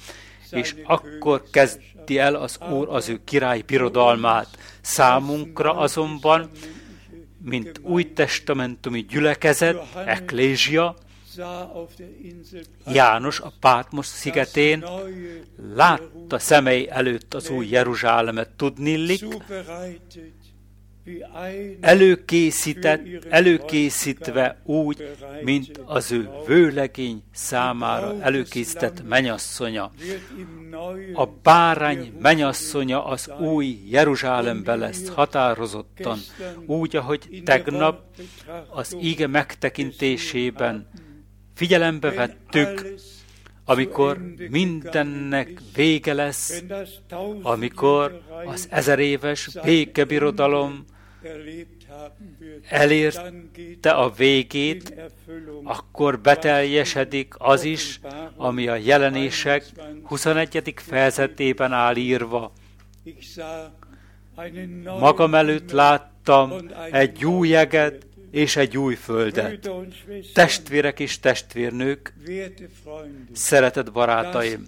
és 0.51 0.75
akkor 0.83 1.43
kezdi 1.51 2.17
el 2.17 2.35
az 2.35 2.59
Úr 2.71 2.87
az 2.89 3.09
ő 3.09 3.19
király 3.25 3.61
birodalmát. 3.61 4.47
Számunkra 4.81 5.75
azonban, 5.75 6.49
mint 7.43 7.79
új 7.81 8.13
testamentumi 8.13 9.05
gyülekezet, 9.05 9.95
eklézsia, 10.05 10.95
János 12.87 13.39
a 13.39 13.53
Pátmos 13.59 14.05
szigetén 14.05 14.85
látta 15.73 16.39
szemei 16.39 16.89
előtt 16.89 17.33
az 17.33 17.49
új 17.49 17.67
Jeruzsálemet. 17.67 18.49
Tudnillik, 18.49 19.25
előkészített, 21.79 23.01
előkészítve 23.29 24.61
úgy, 24.63 25.15
mint 25.41 25.81
az 25.85 26.11
ő 26.11 26.29
vőlegény 26.47 27.23
számára 27.33 28.15
előkészített 28.21 29.07
menyasszonya. 29.07 29.91
A 31.13 31.25
bárány 31.25 32.13
menyasszonya 32.19 33.05
az 33.05 33.31
új 33.39 33.79
Jeruzsálembe 33.89 34.75
lesz 34.75 35.09
határozottan, 35.09 36.19
úgy, 36.65 36.95
ahogy 36.95 37.41
tegnap 37.45 38.03
az 38.69 38.97
íge 39.01 39.27
megtekintésében 39.27 40.89
figyelembe 41.61 42.11
vettük, 42.11 42.95
amikor 43.65 44.17
mindennek 44.49 45.61
vége 45.75 46.13
lesz, 46.13 46.63
amikor 47.41 48.21
az 48.45 48.67
ezer 48.69 48.99
éves 48.99 49.49
békebirodalom 49.63 50.85
elérte 52.69 53.91
a 53.91 54.09
végét, 54.09 54.93
akkor 55.63 56.19
beteljesedik 56.19 57.33
az 57.37 57.63
is, 57.63 57.99
ami 58.35 58.67
a 58.67 58.75
jelenések 58.75 59.65
21. 60.03 60.73
fejezetében 60.75 61.71
áll 61.71 61.95
írva. 61.95 62.53
Magam 64.99 65.35
előtt 65.35 65.71
láttam 65.71 66.53
egy 66.91 67.25
új 67.25 67.47
jeget 67.47 68.05
és 68.31 68.55
egy 68.55 68.77
új 68.77 68.95
földet. 68.95 69.69
Testvérek 70.33 70.99
és 70.99 71.19
testvérnők, 71.19 72.13
szeretett 73.33 73.91
barátaim, 73.91 74.67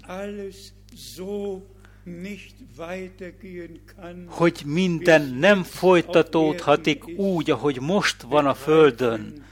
hogy 4.26 4.62
minden 4.65 5.21
nem 5.21 5.63
folytatódhatik 5.63 7.17
úgy, 7.17 7.52
ahogy 7.52 7.82
most 7.82 8.21
van 8.21 8.45
a 8.45 8.54
Földön. 8.54 9.45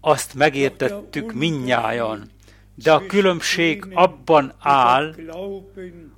Azt 0.00 0.34
megértettük 0.34 1.32
minnyájan. 1.32 2.30
De 2.74 2.92
a 2.92 3.06
különbség 3.06 3.86
abban 3.92 4.54
áll, 4.58 5.14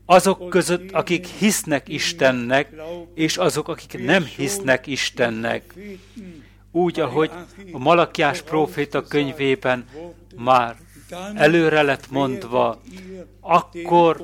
azok 0.06 0.48
között, 0.48 0.90
akik 0.90 1.26
hisznek 1.26 1.88
Istennek, 1.88 2.74
és 3.14 3.36
azok, 3.36 3.68
akik 3.68 4.04
nem 4.04 4.24
hisznek 4.24 4.86
Istennek. 4.86 5.74
Úgy, 6.74 7.00
ahogy 7.00 7.30
a 7.72 7.78
Malakiás 7.78 8.42
próféta 8.42 9.02
könyvében 9.02 9.84
már 10.36 10.76
előre 11.34 11.82
lett 11.82 12.10
mondva, 12.10 12.82
akkor 13.40 14.22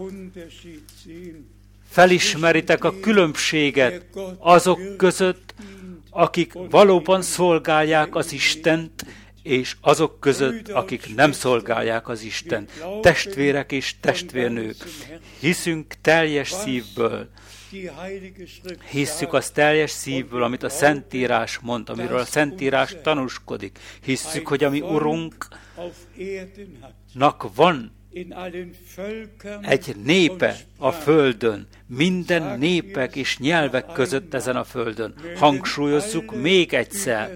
felismeritek 1.88 2.84
a 2.84 3.00
különbséget 3.00 4.04
azok 4.38 4.96
között, 4.96 5.54
akik 6.10 6.52
valóban 6.70 7.22
szolgálják 7.22 8.14
az 8.14 8.32
Istent, 8.32 9.06
és 9.42 9.76
azok 9.80 10.20
között, 10.20 10.68
akik 10.68 11.14
nem 11.14 11.32
szolgálják 11.32 12.08
az 12.08 12.22
Isten, 12.22 12.68
testvérek 13.02 13.72
és 13.72 13.94
testvérnők. 14.00 14.76
Hiszünk 15.40 15.94
teljes 16.00 16.50
szívből, 16.50 17.28
Hisszük 18.90 19.32
az 19.32 19.50
teljes 19.50 19.90
szívből, 19.90 20.42
amit 20.42 20.62
a 20.62 20.68
Szentírás 20.68 21.58
mond, 21.58 21.88
amiről 21.88 22.18
a 22.18 22.24
Szentírás 22.24 22.96
tanúskodik. 23.02 23.78
Hisszük, 24.02 24.48
hogy 24.48 24.64
a 24.64 24.70
mi 24.70 24.80
Urunknak 24.80 25.50
van 27.54 27.92
egy 29.60 29.96
népe 30.04 30.56
a 30.78 30.92
földön, 30.92 31.68
minden 31.86 32.58
népek 32.58 33.16
és 33.16 33.38
nyelvek 33.38 33.92
között 33.92 34.34
ezen 34.34 34.56
a 34.56 34.64
földön. 34.64 35.14
Hangsúlyozzuk 35.36 36.34
még 36.40 36.74
egyszer, 36.74 37.34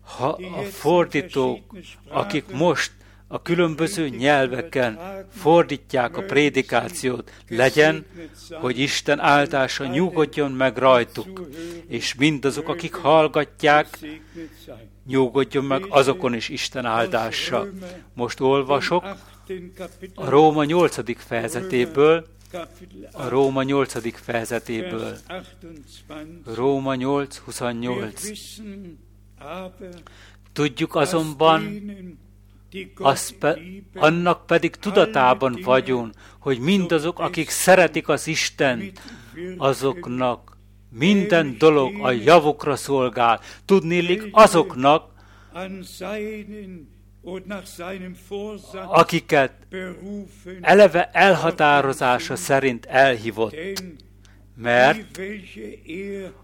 ha 0.00 0.28
a 0.56 0.62
fordítók, 0.62 1.76
akik 2.08 2.44
most 2.50 2.92
a 3.28 3.42
különböző 3.42 4.08
nyelveken 4.08 4.98
fordítják 5.30 6.16
a 6.16 6.22
prédikációt, 6.22 7.32
legyen, 7.48 8.06
hogy 8.50 8.78
Isten 8.78 9.20
áldása 9.20 9.86
nyugodjon 9.86 10.52
meg 10.52 10.76
rajtuk, 10.76 11.48
és 11.88 12.14
mindazok, 12.14 12.68
akik 12.68 12.94
hallgatják, 12.94 13.98
nyugodjon 15.06 15.64
meg 15.64 15.86
azokon 15.88 16.34
is 16.34 16.48
Isten 16.48 16.84
áldása. 16.84 17.66
Most 18.14 18.40
olvasok 18.40 19.04
a 20.14 20.28
Róma 20.28 20.64
8. 20.64 21.18
fejezetéből, 21.18 22.26
a 23.12 23.28
Róma 23.28 23.62
8. 23.62 24.20
fejezetéből. 24.20 25.16
Róma 26.54 26.94
8, 26.94 27.36
28. 27.36 28.28
Tudjuk 30.52 30.94
azonban, 30.94 31.80
az 32.94 33.34
pe, 33.38 33.58
annak 33.94 34.46
pedig 34.46 34.76
tudatában 34.76 35.60
vagyunk, 35.64 36.14
hogy 36.38 36.58
mindazok, 36.58 37.18
akik 37.18 37.50
szeretik 37.50 38.08
az 38.08 38.26
Istent, 38.26 39.02
azoknak 39.56 40.56
minden 40.90 41.54
dolog 41.58 42.04
a 42.04 42.10
javukra 42.10 42.76
szolgál. 42.76 43.40
Tudnélik 43.64 44.28
azoknak, 44.32 45.14
akiket 48.86 49.52
eleve 50.60 51.10
elhatározása 51.12 52.36
szerint 52.36 52.86
elhívott. 52.86 53.56
Mert 54.54 55.20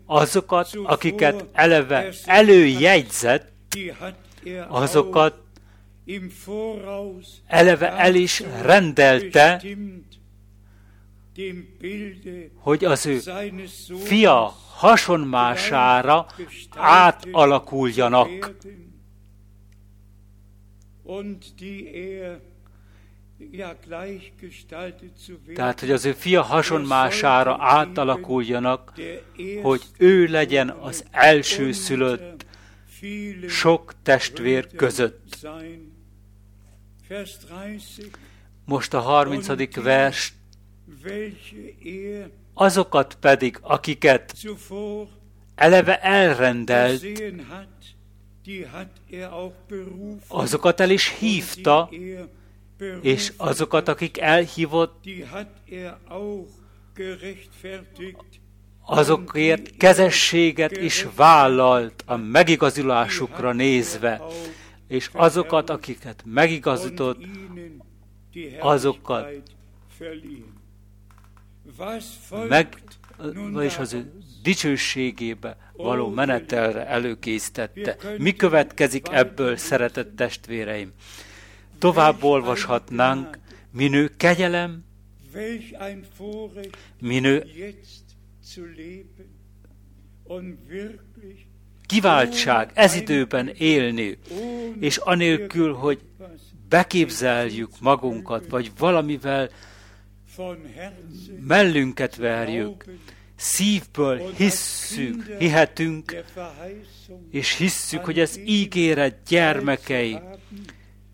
azokat, 0.06 0.70
akiket 0.84 1.44
eleve 1.52 2.08
előjegyzett, 2.24 3.52
azokat 4.68 5.34
eleve 7.46 7.90
el 7.90 8.14
is 8.14 8.42
rendelte, 8.62 9.62
hogy 12.54 12.84
az 12.84 13.06
ő 13.06 13.20
fia 14.04 14.54
hasonmására 14.74 16.26
átalakuljanak. 16.76 18.54
Tehát, 25.54 25.80
hogy 25.80 25.90
az 25.90 26.04
ő 26.04 26.12
fia 26.12 26.42
hasonmására 26.42 27.56
átalakuljanak, 27.60 28.92
hogy 29.62 29.82
ő 29.98 30.26
legyen 30.26 30.70
az 30.70 31.04
első 31.10 31.72
szülött 31.72 32.46
sok 33.48 33.94
testvér 34.02 34.66
között. 34.76 35.46
Most 38.64 38.94
a 38.94 39.00
30. 39.00 39.82
vers. 39.82 40.32
azokat 42.54 43.16
pedig, 43.20 43.58
akiket 43.60 44.34
eleve 45.54 46.00
elrendelt, 46.00 47.04
azokat 50.28 50.80
el 50.80 50.90
is 50.90 51.08
hívta, 51.18 51.90
és 53.00 53.32
azokat, 53.36 53.88
akik 53.88 54.18
elhívott, 54.18 55.04
azokért 58.80 59.76
kezességet 59.76 60.76
is 60.76 61.06
vállalt 61.16 62.02
a 62.06 62.16
megigazulásukra 62.16 63.52
nézve, 63.52 64.20
és 64.92 65.10
azokat, 65.12 65.70
akiket 65.70 66.22
megigazított, 66.26 67.24
azokat 68.60 69.42
meg, 72.48 72.82
vagyis 73.52 73.78
az 73.78 73.92
ő 73.92 74.12
dicsőségébe 74.42 75.56
való 75.72 76.08
menetelre 76.08 76.86
előkészítette. 76.86 77.96
Mi 78.18 78.32
következik 78.32 79.06
ebből, 79.10 79.56
szeretett 79.56 80.16
testvéreim? 80.16 80.92
Tovább 81.78 82.22
olvashatnánk, 82.22 83.38
minő 83.70 84.10
kegyelem, 84.16 84.84
minő 87.00 87.44
kiváltság 91.92 92.70
ez 92.74 92.94
időben 92.94 93.48
élni, 93.58 94.18
és 94.80 94.96
anélkül, 94.96 95.74
hogy 95.74 96.00
beképzeljük 96.68 97.70
magunkat, 97.80 98.46
vagy 98.48 98.72
valamivel 98.78 99.50
mellünket 101.40 102.16
verjük, 102.16 102.84
szívből 103.36 104.32
hisszük, 104.36 105.36
hihetünk, 105.38 106.24
és 107.30 107.56
hisszük, 107.56 108.04
hogy 108.04 108.20
az 108.20 108.40
ígéret 108.44 109.16
gyermekei 109.28 110.18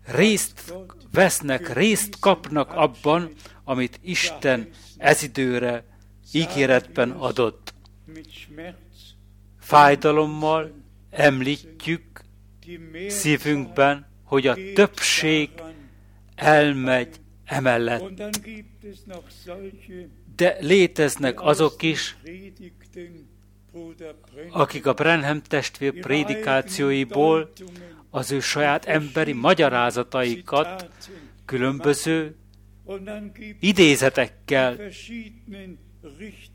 részt 0.05 0.73
vesznek, 1.11 1.73
részt 1.73 2.19
kapnak 2.19 2.71
abban, 2.73 3.31
amit 3.63 3.99
Isten 4.03 4.69
ez 4.97 5.23
időre 5.23 5.83
ígéretben 6.31 7.11
adott. 7.11 7.73
Fájdalommal 9.69 10.71
említjük 11.09 12.01
szívünkben, 13.07 14.07
hogy 14.23 14.47
a 14.47 14.57
többség 14.73 15.49
elmegy 16.35 17.15
emellett. 17.45 18.21
De 20.35 20.57
léteznek 20.59 21.41
azok 21.41 21.81
is, 21.81 22.17
akik 24.49 24.85
a 24.85 24.93
Brenham 24.93 25.41
testvér 25.41 25.99
prédikációiból 25.99 27.51
az 28.09 28.31
ő 28.31 28.39
saját 28.39 28.85
emberi 28.85 29.33
magyarázataikat 29.33 30.89
különböző 31.45 32.35
idézetekkel 33.59 34.77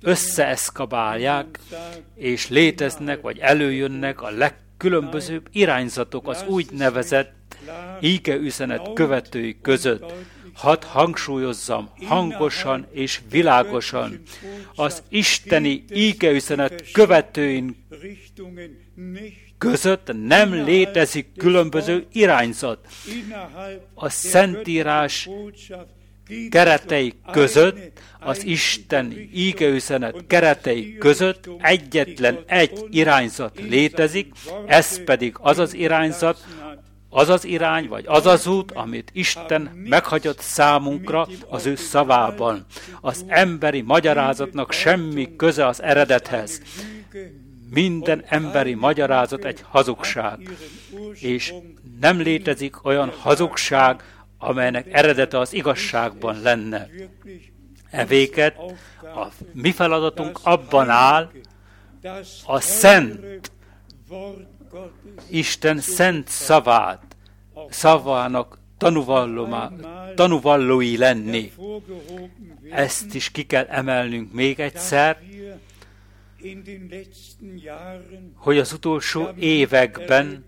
összeeszkabálják, 0.03 1.59
és 2.15 2.49
léteznek, 2.49 3.21
vagy 3.21 3.39
előjönnek 3.39 4.23
a 4.23 4.31
legkülönbözőbb 4.31 5.49
irányzatok 5.53 6.29
az 6.29 6.45
úgynevezett 6.49 7.57
íge 8.01 8.35
üzenet 8.35 8.93
követői 8.93 9.59
között. 9.63 10.13
Hadd 10.55 10.85
hangsúlyozzam 10.85 11.91
hangosan 12.07 12.87
és 12.93 13.21
világosan, 13.31 14.23
az 14.75 15.03
isteni 15.09 15.85
ígeüzenet 15.95 16.91
követőin 16.93 17.87
között 19.59 20.11
nem 20.27 20.53
létezik 20.53 21.37
különböző 21.37 22.07
irányzat. 22.13 22.87
A 23.95 24.09
Szentírás 24.09 25.29
keretei 26.51 27.15
között, 27.33 28.01
az 28.25 28.45
Isten 28.45 29.29
ígeüzenet 29.35 30.25
keretei 30.27 30.99
között 30.99 31.49
egyetlen 31.61 32.39
egy 32.47 32.87
irányzat 32.91 33.61
létezik, 33.61 34.33
ez 34.67 35.05
pedig 35.05 35.35
az 35.41 35.59
az 35.59 35.75
irányzat, 35.75 36.45
az 37.09 37.29
az 37.29 37.45
irány, 37.45 37.89
vagy 37.89 38.05
az 38.07 38.27
az 38.27 38.47
út, 38.47 38.73
amit 38.73 39.11
Isten 39.13 39.71
meghagyott 39.89 40.41
számunkra 40.41 41.29
az 41.49 41.67
ő 41.67 41.75
szavában. 41.75 42.67
Az 43.01 43.25
emberi 43.29 43.81
magyarázatnak 43.81 44.73
semmi 44.73 45.37
köze 45.37 45.67
az 45.67 45.83
eredethez. 45.83 46.61
Minden 47.71 48.25
emberi 48.27 48.75
magyarázat 48.75 49.45
egy 49.45 49.65
hazugság, 49.69 50.57
és 51.21 51.55
nem 52.01 52.21
létezik 52.21 52.85
olyan 52.85 53.13
hazugság, 53.21 54.03
amelynek 54.45 54.93
eredete 54.93 55.39
az 55.39 55.53
igazságban 55.53 56.41
lenne. 56.43 56.89
Evéket 57.91 58.57
a 59.03 59.27
mi 59.53 59.73
feladatunk 59.73 60.39
abban 60.43 60.89
áll, 60.89 61.31
a 62.47 62.61
szent 62.61 63.53
Isten 65.31 65.79
szent 65.79 66.29
szavát, 66.29 67.17
szavának 67.71 68.59
tanúvallói 70.15 70.97
lenni. 70.97 71.53
Ezt 72.71 73.15
is 73.15 73.31
ki 73.31 73.43
kell 73.43 73.67
emelnünk 73.69 74.33
még 74.33 74.61
egyszer, 74.61 75.19
hogy 78.35 78.59
az 78.59 78.73
utolsó 78.73 79.29
években 79.39 80.45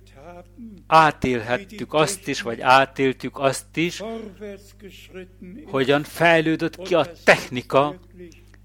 átélhettük 0.86 1.94
azt 1.94 2.28
is, 2.28 2.42
vagy 2.42 2.60
átéltük 2.60 3.38
azt 3.38 3.76
is, 3.76 4.02
hogyan 5.64 6.02
fejlődött 6.02 6.76
ki 6.76 6.94
a 6.94 7.12
technika, 7.24 7.94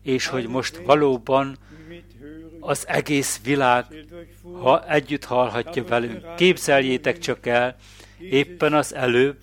és 0.04 0.28
hogy 0.28 0.48
most 0.48 0.78
valóban 0.78 1.58
az 2.60 2.88
egész 2.88 3.42
világ 3.44 3.86
ha 4.62 4.90
együtt 4.90 5.24
hallhatja 5.24 5.84
velünk. 5.84 6.36
Képzeljétek 6.36 7.18
csak 7.18 7.46
el, 7.46 7.76
éppen 8.20 8.74
az 8.74 8.96
előbb 8.96 9.38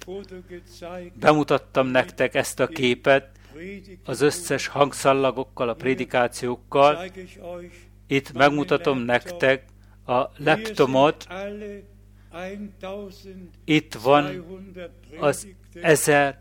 bemutattam 1.14 1.86
nektek 1.86 2.34
ezt 2.34 2.60
a 2.60 2.66
képet, 2.66 3.37
az 4.04 4.20
összes 4.20 4.66
hangszallagokkal, 4.66 5.68
a 5.68 5.74
prédikációkkal. 5.74 7.04
Itt 8.06 8.32
megmutatom 8.32 8.98
nektek 8.98 9.64
a 10.06 10.22
leptomot, 10.36 11.26
itt 13.64 13.94
van 13.94 14.44
az 15.20 15.46
1000 15.80 16.40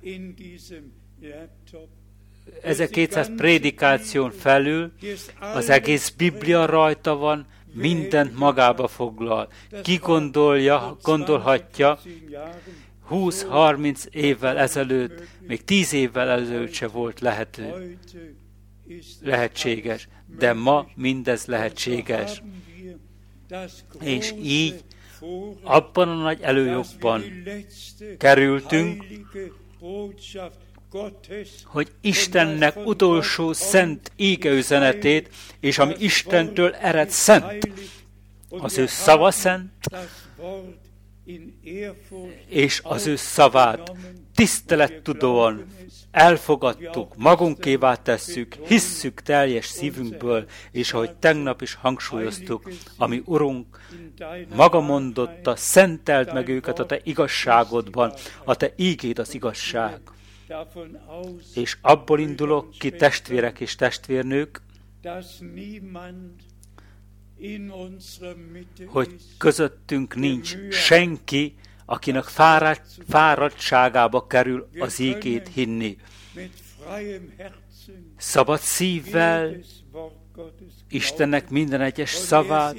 1200 2.62 3.32
prédikáción 3.36 4.32
felül 4.32 4.92
az 5.54 5.70
egész 5.70 6.10
Biblia 6.10 6.66
rajta 6.66 7.16
van, 7.16 7.46
mindent 7.74 8.38
magába 8.38 8.88
foglal. 8.88 9.48
Ki 9.84 9.96
gondolja, 9.96 10.98
gondolhatja, 11.02 12.00
20-30 13.10 14.06
évvel 14.06 14.58
ezelőtt, 14.58 15.24
még 15.40 15.64
10 15.64 15.94
évvel 15.94 16.30
ezelőtt 16.30 16.74
se 16.74 16.88
volt 16.88 17.20
lehető, 17.20 17.98
lehetséges, 19.22 20.08
de 20.38 20.54
ma 20.54 20.88
mindez 20.96 21.46
lehetséges. 21.46 22.42
És 24.02 24.34
így 24.44 24.84
abban 25.62 26.10
a 26.10 26.16
nagy 26.16 26.42
előjogban 26.42 27.24
kerültünk, 28.18 29.04
hogy 31.64 31.92
Istennek 32.02 32.86
utolsó 32.86 33.54
szent 33.54 34.12
égeüzenetét, 34.16 35.30
és 35.60 35.78
ami 35.78 35.96
Istentől 36.00 36.74
ered 36.74 37.10
szent, 37.10 37.70
az 38.50 38.78
ő 38.78 38.86
szava 38.86 39.32
szent, 39.32 39.72
és 42.48 42.82
az 42.84 43.08
ő 43.08 43.16
szavát 43.16 43.92
tisztelettudóan 44.36 45.66
elfogadtuk, 46.12 47.16
magunkévá 47.16 47.96
tesszük, 47.96 48.54
hisszük 48.68 49.22
teljes 49.22 49.66
szívünkből, 49.66 50.46
és 50.72 50.94
ahogy 50.94 51.16
tegnap 51.16 51.62
is 51.62 51.74
hangsúlyoztuk, 51.74 52.70
ami 52.98 53.22
Urunk 53.26 53.80
maga 54.56 54.80
mondotta, 54.80 55.56
szenteld 55.56 56.34
meg 56.34 56.48
őket 56.48 56.80
a 56.80 56.86
te 56.86 57.00
igazságodban, 57.04 58.14
a 58.44 58.56
te 58.56 58.74
ígéd 58.76 59.20
az 59.20 59.34
igazság. 59.34 60.00
És 61.54 61.78
abból 61.82 62.20
indulok 62.20 62.70
ki, 62.80 62.92
testvérek 62.92 63.60
és 63.60 63.76
testvérnők, 63.76 64.62
hogy 68.86 69.16
közöttünk 69.38 70.16
nincs 70.16 70.58
senki, 70.70 71.56
akinek 71.86 72.24
fárad, 72.24 72.82
fáradtságába 73.08 74.28
kerül 74.28 74.70
az 74.80 75.00
ígét 75.00 75.48
hinni. 75.48 75.98
Szabad 78.18 78.60
szívvel 78.60 79.56
Istennek 80.90 81.50
minden 81.50 81.82
egyes 81.82 82.10
szavát 82.10 82.76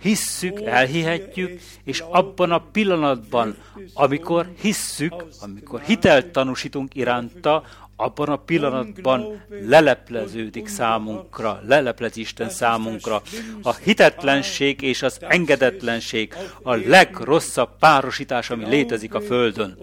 hisszük, 0.00 0.60
elhihetjük, 0.60 1.60
és 1.84 2.04
abban 2.08 2.50
a 2.50 2.58
pillanatban, 2.58 3.56
amikor 3.94 4.52
hisszük, 4.60 5.24
amikor 5.40 5.80
hitelt 5.80 6.26
tanúsítunk 6.26 6.94
iránta, 6.94 7.64
abban 7.96 8.28
a 8.28 8.36
pillanatban 8.36 9.44
lelepleződik 9.48 10.66
számunkra, 10.66 11.60
leleplez 11.66 12.16
Isten 12.16 12.48
számunkra. 12.48 13.22
A 13.62 13.74
hitetlenség 13.74 14.82
és 14.82 15.02
az 15.02 15.18
engedetlenség 15.20 16.34
a 16.62 16.74
legrosszabb 16.74 17.78
párosítás, 17.78 18.50
ami 18.50 18.68
létezik 18.68 19.14
a 19.14 19.20
Földön. 19.20 19.78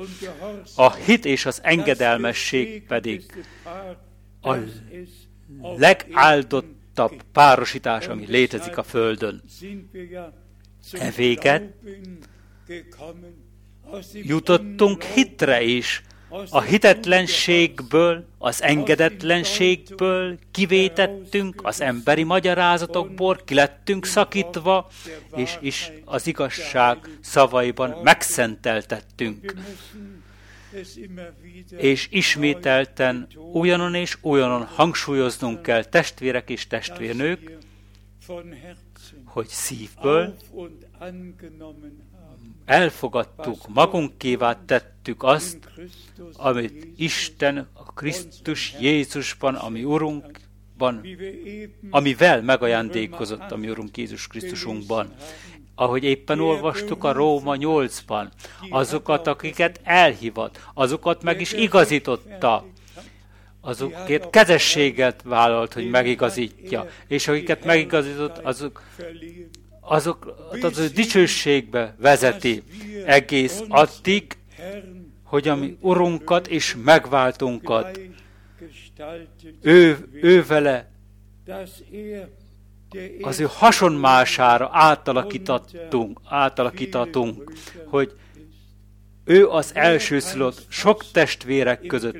A 0.75 0.91
hit 0.93 1.25
és 1.25 1.45
az 1.45 1.59
engedelmesség 1.63 2.83
pedig 2.87 3.45
a 4.41 4.55
legáldottabb 5.77 7.23
párosítás, 7.31 8.07
ami 8.07 8.25
létezik 8.25 8.77
a 8.77 8.83
Földön. 8.83 9.41
E 10.91 11.09
véget. 11.09 11.73
Jutottunk 14.13 15.03
hitre 15.03 15.61
is, 15.61 16.03
a 16.49 16.61
hitetlenségből, 16.61 18.25
az 18.37 18.63
engedetlenségből 18.63 20.39
kivétettünk, 20.51 21.61
az 21.63 21.81
emberi 21.81 22.23
magyarázatokból 22.23 23.39
kilettünk 23.45 24.05
szakítva, 24.05 24.89
és 25.35 25.57
is 25.61 25.91
az 26.05 26.27
igazság 26.27 26.97
szavaiban 27.21 27.97
megszenteltettünk 28.03 29.53
és 31.77 32.07
ismételten 32.11 33.27
olyanon 33.53 33.95
és 33.95 34.17
olyanon 34.21 34.65
hangsúlyoznunk 34.65 35.61
kell 35.61 35.83
testvérek 35.83 36.49
és 36.49 36.67
testvérnők, 36.67 37.57
hogy 39.25 39.47
szívből 39.47 40.35
elfogadtuk, 42.65 43.67
magunkévá 43.67 44.59
tettük 44.65 45.23
azt, 45.23 45.57
amit 46.33 46.87
Isten 46.97 47.67
a 47.73 47.93
Krisztus 47.93 48.75
Jézusban, 48.79 49.55
ami 49.55 49.83
Urunkban, 49.83 51.07
amivel 51.89 52.41
megajándékozott 52.41 53.51
a 53.51 53.57
mi 53.57 53.69
Urunk 53.69 53.97
Jézus 53.97 54.27
Krisztusunkban 54.27 55.13
ahogy 55.79 56.03
éppen 56.03 56.39
olvastuk 56.39 57.03
a 57.03 57.11
Róma 57.11 57.55
8-ban, 57.59 58.27
azokat, 58.69 59.27
akiket 59.27 59.79
elhívott, 59.83 60.59
azokat 60.73 61.23
meg 61.23 61.41
is 61.41 61.53
igazította, 61.53 62.65
azokért 63.61 64.29
kezességet 64.29 65.21
vállalt, 65.23 65.73
hogy 65.73 65.89
megigazítja, 65.89 66.87
és 67.07 67.27
akiket 67.27 67.65
megigazított, 67.65 68.37
azok, 68.37 68.83
azok 69.81 70.35
az 70.61 70.77
ő 70.77 70.87
dicsőségbe 70.87 71.95
vezeti 71.99 72.63
egész 73.05 73.63
addig, 73.67 74.37
hogy 75.23 75.47
a 75.47 75.55
mi 75.55 75.77
Urunkat 75.81 76.47
és 76.47 76.75
megváltunkat 76.83 77.99
ő, 79.61 80.07
ő 80.21 80.43
vele 80.43 80.91
az 83.21 83.39
ő 83.39 83.47
hasonmására 83.49 84.69
átalakítottunk, 84.71 86.19
átalakítatunk, 86.25 87.51
hogy 87.85 88.13
ő 89.25 89.47
az 89.47 89.71
elsőszülött 89.73 90.65
sok 90.69 91.11
testvérek 91.11 91.85
között. 91.85 92.17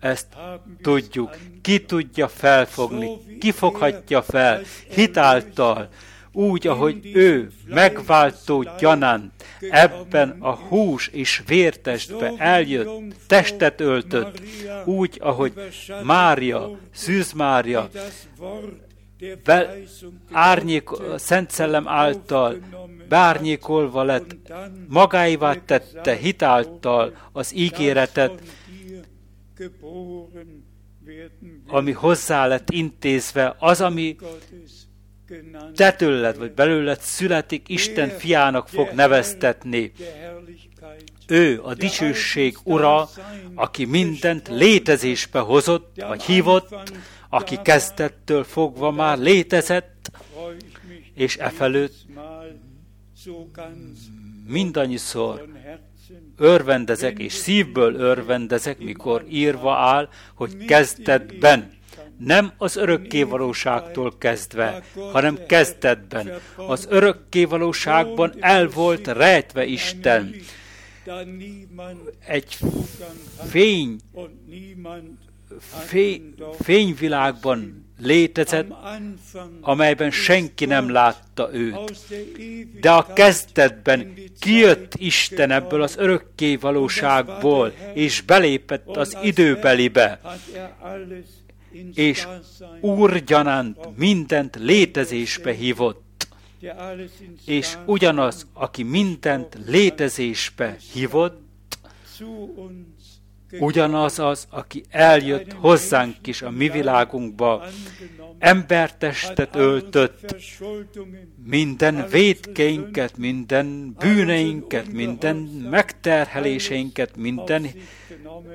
Ezt 0.00 0.26
tudjuk. 0.82 1.36
Ki 1.62 1.84
tudja 1.84 2.28
felfogni, 2.28 3.10
ki 3.40 3.50
foghatja 3.50 4.22
fel 4.22 4.62
hitáltal, 4.88 5.88
úgy, 6.32 6.66
ahogy 6.66 7.10
ő 7.14 7.50
megváltó 7.66 8.66
gyanánt 8.78 9.32
ebben 9.70 10.36
a 10.40 10.54
hús 10.54 11.08
és 11.08 11.42
vértestbe 11.46 12.32
eljött, 12.36 13.14
testet 13.26 13.80
öltött, 13.80 14.42
úgy, 14.84 15.18
ahogy 15.22 15.52
Mária, 16.02 16.78
Szűz 16.92 17.32
Mária 17.32 17.90
be, 19.44 19.76
árnyék, 20.32 20.88
Szent 21.16 21.50
Szellem 21.50 21.88
által 21.88 22.58
bárnyékolva 23.08 24.02
lett, 24.02 24.36
magáivá 24.88 25.54
tette 25.54 26.14
hitáltal 26.14 27.16
az 27.32 27.54
ígéretet, 27.54 28.42
ami 31.66 31.92
hozzá 31.92 32.46
lett 32.46 32.70
intézve, 32.70 33.56
az, 33.58 33.80
ami 33.80 34.16
te 35.74 35.92
tőled, 35.92 36.38
vagy 36.38 36.52
belőled 36.52 37.00
születik, 37.00 37.68
Isten 37.68 38.08
fiának 38.08 38.68
fog 38.68 38.90
neveztetni. 38.94 39.92
Ő 41.26 41.60
a 41.62 41.74
dicsőség 41.74 42.56
ura, 42.64 43.08
aki 43.54 43.84
mindent 43.84 44.48
létezésbe 44.48 45.38
hozott, 45.38 46.02
vagy 46.08 46.22
hívott, 46.22 46.92
aki 47.34 47.58
kezdettől 47.62 48.44
fogva 48.44 48.90
már 48.90 49.18
létezett, 49.18 50.10
és 51.14 51.36
e 51.36 51.48
felőtt 51.48 51.94
mindannyiszor 54.46 55.46
örvendezek 56.36 57.18
és 57.18 57.32
szívből 57.32 57.94
örvendezek, 57.94 58.78
mikor 58.78 59.24
írva 59.28 59.74
áll, 59.76 60.08
hogy 60.34 60.64
kezdetben, 60.64 61.72
nem 62.18 62.52
az 62.56 62.76
örökkévalóságtól 62.76 64.18
kezdve, 64.18 64.82
hanem 65.12 65.38
kezdetben. 65.46 66.30
Az 66.56 66.86
örökkévalóságban 66.90 68.34
el 68.40 68.68
volt 68.68 69.06
rejtve 69.06 69.64
Isten. 69.64 70.34
Egy 72.26 72.58
fény, 73.48 74.00
fény 75.60 76.34
fényvilágban 76.62 77.84
létezett, 77.98 78.72
amelyben 79.60 80.10
senki 80.10 80.64
nem 80.64 80.90
látta 80.90 81.50
őt. 81.52 82.06
De 82.80 82.90
a 82.90 83.12
kezdetben 83.12 84.12
kijött 84.38 84.94
Isten 84.94 85.50
ebből 85.50 85.82
az 85.82 85.96
örökké 85.96 86.56
valóságból, 86.56 87.72
és 87.94 88.20
belépett 88.20 88.96
az 88.96 89.16
időbelibe, 89.22 90.20
és 91.94 92.26
úrgyanánt 92.80 93.96
mindent 93.96 94.56
létezésbe 94.56 95.52
hívott. 95.52 96.02
És 97.46 97.76
ugyanaz, 97.86 98.46
aki 98.52 98.82
mindent 98.82 99.58
létezésbe 99.66 100.76
hívott, 100.92 101.42
ugyanaz 103.58 104.18
az, 104.18 104.46
aki 104.50 104.84
eljött 104.90 105.52
hozzánk 105.52 106.26
is 106.26 106.42
a 106.42 106.50
mi 106.50 106.68
világunkba, 106.68 107.64
embertestet 108.38 109.56
öltött, 109.56 110.36
minden 111.44 112.06
védkeinket, 112.10 113.16
minden 113.16 113.96
bűneinket, 113.98 114.92
minden 114.92 115.36
megterheléseinket, 115.70 117.16
minden 117.16 117.66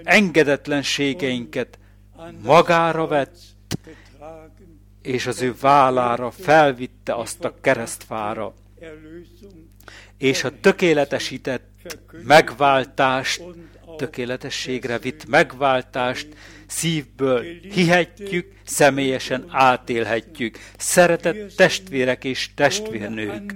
engedetlenségeinket 0.03 1.79
magára 2.43 3.07
vett, 3.07 3.37
és 5.01 5.27
az 5.27 5.41
ő 5.41 5.55
vállára 5.61 6.31
felvitte 6.31 7.15
azt 7.15 7.43
a 7.43 7.53
keresztfára, 7.61 8.53
és 10.17 10.43
a 10.43 10.59
tökéletesített 10.59 11.97
megváltást 12.23 13.43
tökéletességre 13.99 14.97
vitt 14.97 15.27
megváltást 15.27 16.27
szívből 16.67 17.43
hihetjük, 17.73 18.51
személyesen 18.63 19.45
átélhetjük. 19.47 20.57
Szeretett 20.77 21.55
testvérek 21.55 22.23
és 22.23 22.49
testvérnők, 22.55 23.55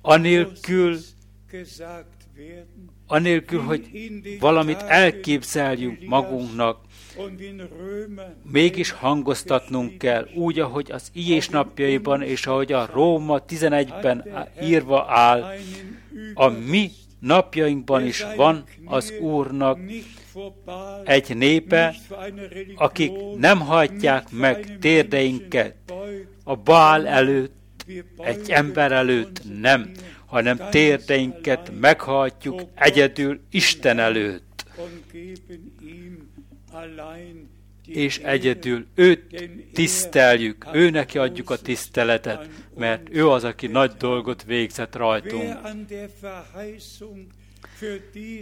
anélkül, 0.00 0.98
anélkül, 3.06 3.60
hogy 3.60 3.90
valamit 4.40 4.82
elképzeljünk 4.82 6.04
magunknak, 6.04 6.78
mégis 8.42 8.90
hangoztatnunk 8.90 9.98
kell, 9.98 10.28
úgy, 10.34 10.58
ahogy 10.58 10.90
az 10.92 11.10
Ijés 11.12 11.48
napjaiban 11.48 12.22
és 12.22 12.46
ahogy 12.46 12.72
a 12.72 12.88
Róma 12.92 13.42
11-ben 13.48 14.24
írva 14.62 15.06
áll, 15.08 15.54
a 16.34 16.48
mi 16.48 16.90
napjainkban 17.20 18.06
is 18.06 18.24
van 18.36 18.64
az 18.84 19.12
Úrnak 19.20 19.78
egy 21.04 21.36
népe, 21.36 21.94
akik 22.76 23.12
nem 23.36 23.60
hajtják 23.60 24.30
meg 24.30 24.78
térdeinket. 24.80 25.74
a 26.44 26.56
bál 26.56 27.06
előtt, 27.06 27.84
egy 28.16 28.50
ember 28.50 28.92
előtt 28.92 29.42
nem, 29.60 29.90
hanem 30.26 30.58
térdeinket 30.70 31.72
meghajtjuk 31.80 32.62
egyedül 32.74 33.40
Isten 33.50 33.98
előtt 33.98 34.64
és 37.94 38.18
egyedül 38.18 38.86
őt 38.94 39.50
tiszteljük, 39.72 40.66
ő 40.72 40.90
neki 40.90 41.18
adjuk 41.18 41.50
a 41.50 41.56
tiszteletet, 41.56 42.48
mert 42.76 43.08
ő 43.10 43.28
az, 43.28 43.44
aki 43.44 43.66
nagy 43.66 43.92
dolgot 43.98 44.44
végzett 44.44 44.96
rajtunk. 44.96 45.58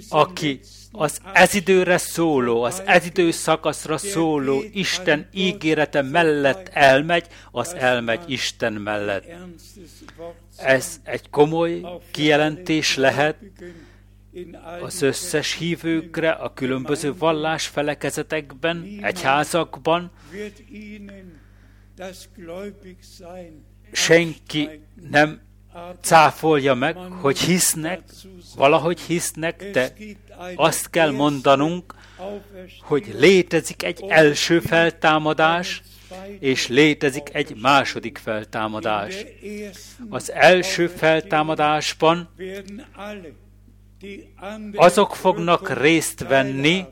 Aki 0.08 0.60
az 0.92 1.20
ez 1.32 1.54
időre 1.54 1.98
szóló, 1.98 2.62
az 2.62 2.82
ez 2.86 3.06
idő 3.06 3.30
szakaszra 3.30 3.98
szóló 3.98 4.62
Isten 4.72 5.28
ígérete 5.32 6.02
mellett 6.02 6.68
elmegy, 6.72 7.26
az 7.50 7.74
elmegy 7.74 8.30
Isten 8.30 8.72
mellett. 8.72 9.24
Ez 10.56 11.00
egy 11.04 11.30
komoly 11.30 11.80
kijelentés 12.10 12.96
lehet, 12.96 13.36
az 14.82 15.02
összes 15.02 15.54
hívőkre 15.54 16.30
a 16.30 16.52
különböző 16.54 17.14
vallásfelekezetekben, 17.14 18.98
egyházakban. 19.02 20.10
Senki 23.92 24.68
nem 25.10 25.40
cáfolja 26.00 26.74
meg, 26.74 26.96
hogy 26.96 27.38
hisznek, 27.38 28.02
valahogy 28.56 29.00
hisznek, 29.00 29.70
de 29.70 29.92
azt 30.54 30.90
kell 30.90 31.10
mondanunk, 31.10 31.94
hogy 32.80 33.14
létezik 33.18 33.82
egy 33.82 34.04
első 34.08 34.60
feltámadás, 34.60 35.82
és 36.38 36.68
létezik 36.68 37.34
egy 37.34 37.56
második 37.56 38.18
feltámadás. 38.18 39.24
Az 40.08 40.32
első 40.32 40.86
feltámadásban 40.86 42.28
azok 44.74 45.14
fognak 45.14 45.82
részt 45.82 46.28
venni, 46.28 46.84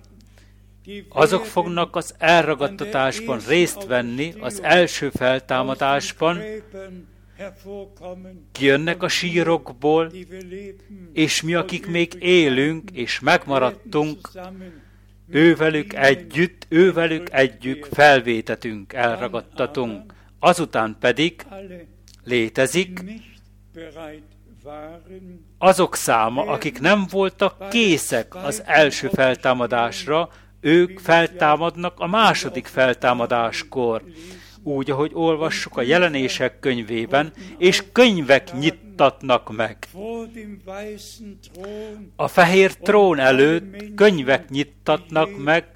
azok 1.09 1.45
fognak 1.45 1.97
az 1.97 2.15
elragadtatásban 2.19 3.41
részt 3.49 3.87
venni, 3.87 4.35
az 4.41 4.63
első 4.63 5.11
feltámadásban, 5.11 6.41
kijönnek 8.53 9.03
a 9.03 9.09
sírokból, 9.09 10.13
és 11.13 11.43
mi, 11.43 11.55
akik 11.55 11.87
még 11.87 12.17
élünk 12.19 12.91
és 12.91 13.21
megmaradtunk, 13.21 14.31
ővelük 15.29 15.95
együtt, 15.95 16.67
ővelük 16.69 17.33
együtt 17.33 17.95
felvétetünk, 17.95 18.93
elragadtatunk. 18.93 20.15
Azután 20.39 20.97
pedig 21.01 21.47
létezik 22.25 23.05
azok 25.59 25.95
száma, 25.95 26.43
akik 26.43 26.81
nem 26.81 27.07
voltak 27.11 27.69
készek 27.69 28.35
az 28.35 28.63
első 28.67 29.09
feltámadásra, 29.09 30.29
ők 30.61 30.99
feltámadnak 30.99 32.01
a 32.01 32.07
második 32.07 32.67
feltámadáskor, 32.67 34.03
úgy, 34.63 34.91
ahogy 34.91 35.11
olvassuk 35.15 35.77
a 35.77 35.83
jelenések 35.83 36.59
könyvében, 36.59 37.33
és 37.59 37.83
könyvek 37.93 38.53
nyittatnak 38.59 39.57
meg. 39.57 39.89
A 42.17 42.29
fehér 42.29 42.75
trón 42.75 43.19
előtt 43.19 43.95
könyvek 43.95 44.49
nyittatnak 44.49 45.37
meg, 45.37 45.75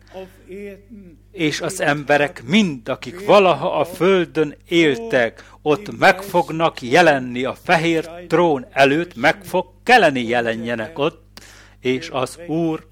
és 1.32 1.60
az 1.60 1.80
emberek 1.80 2.42
mind, 2.44 2.88
akik 2.88 3.26
valaha 3.26 3.78
a 3.78 3.84
földön 3.84 4.54
éltek, 4.68 5.50
ott 5.62 5.98
meg 5.98 6.22
fognak 6.22 6.82
jelenni 6.82 7.44
a 7.44 7.54
fehér 7.54 8.10
trón 8.28 8.66
előtt, 8.70 9.16
meg 9.16 9.44
fog 9.44 9.66
keleni 9.82 10.22
jelenjenek 10.22 10.98
ott, 10.98 11.40
és 11.80 12.08
az 12.12 12.38
Úr 12.46 12.86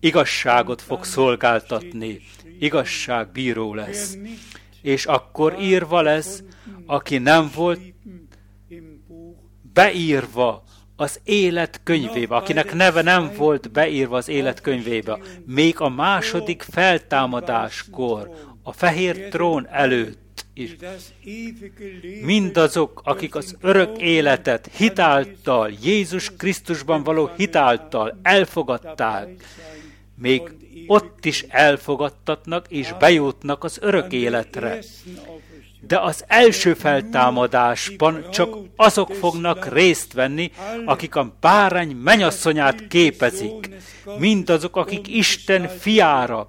igazságot 0.00 0.82
fog 0.82 1.04
szolgáltatni, 1.04 2.20
igazságbíró 2.58 3.74
lesz. 3.74 4.16
És 4.82 5.06
akkor 5.06 5.56
írva 5.60 6.00
lesz, 6.00 6.42
aki 6.86 7.18
nem 7.18 7.50
volt 7.54 7.80
beírva 9.72 10.64
az 11.02 11.20
élet 11.24 11.80
könyvébe, 11.82 12.34
akinek 12.36 12.74
neve 12.74 13.02
nem 13.02 13.30
volt 13.36 13.70
beírva 13.70 14.16
az 14.16 14.28
élet 14.28 14.60
könyvébe, 14.60 15.18
még 15.46 15.80
a 15.80 15.88
második 15.88 16.62
feltámadáskor, 16.62 18.30
a 18.62 18.72
fehér 18.72 19.28
trón 19.28 19.68
előtt 19.70 20.44
is. 20.54 20.76
Mindazok, 22.22 23.00
akik 23.04 23.34
az 23.34 23.56
örök 23.60 23.98
életet 23.98 24.70
hitáltal, 24.76 25.70
Jézus 25.82 26.36
Krisztusban 26.36 27.02
való 27.02 27.30
hitáltal 27.36 28.18
elfogadták, 28.22 29.28
még 30.14 30.42
ott 30.86 31.24
is 31.24 31.44
elfogadtatnak 31.48 32.66
és 32.68 32.94
bejutnak 32.98 33.64
az 33.64 33.78
örök 33.80 34.12
életre. 34.12 34.78
De 35.86 35.98
az 35.98 36.24
első 36.26 36.74
feltámadásban 36.74 38.30
csak 38.30 38.56
azok 38.76 39.12
fognak 39.12 39.72
részt 39.72 40.12
venni, 40.12 40.50
akik 40.84 41.14
a 41.14 41.36
bárány 41.40 41.90
menyasszonyát 41.90 42.86
képezik, 42.86 43.68
mindazok, 44.18 44.76
akik 44.76 45.08
Isten 45.08 45.68
fiára 45.68 46.48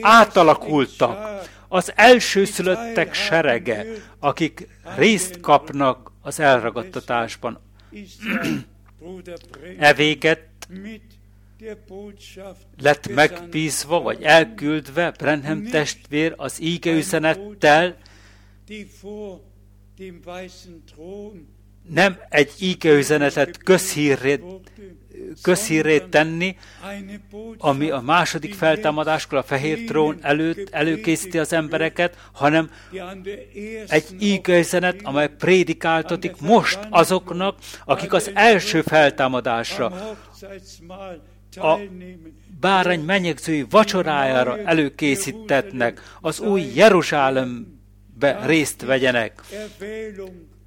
átalakultak, 0.00 1.48
az 1.68 1.92
elsőszülöttek 1.94 3.14
serege, 3.14 3.86
akik 4.18 4.68
részt 4.96 5.40
kapnak 5.40 6.12
az 6.22 6.40
elragadtatásban. 6.40 7.60
e 9.78 9.94
véget 9.94 10.48
lett 12.78 13.08
megbízva, 13.08 14.00
vagy 14.00 14.22
elküldve 14.22 15.10
Brenham 15.10 15.64
testvér 15.64 16.34
az 16.36 16.60
íge 16.60 16.92
üzenettel, 16.92 17.96
nem 21.88 22.18
egy 22.28 22.52
íge 22.58 22.92
üzenetet 22.92 23.62
közhírrét, 23.62 24.42
közhírrét 25.42 26.08
tenni, 26.08 26.56
ami 27.58 27.90
a 27.90 28.00
második 28.00 28.54
feltámadáskor 28.54 29.38
a 29.38 29.42
fehér 29.42 29.84
trón 29.84 30.18
előtt 30.20 30.68
előkészíti 30.70 31.38
az 31.38 31.52
embereket, 31.52 32.28
hanem 32.32 32.70
egy 33.88 34.04
ígőzenet, 34.18 35.00
amely 35.02 35.28
prédikáltatik 35.28 36.40
most 36.40 36.78
azoknak, 36.90 37.58
akik 37.84 38.12
az 38.12 38.30
első 38.34 38.82
feltámadásra, 38.82 40.16
a 41.56 41.78
bárány 42.60 43.00
menyegzői 43.00 43.66
vacsorájára 43.70 44.58
előkészítetnek, 44.58 46.16
az 46.20 46.40
új 46.40 46.60
Jeruzsálembe 48.20 48.46
részt 48.46 48.82
vegyenek. 48.82 49.42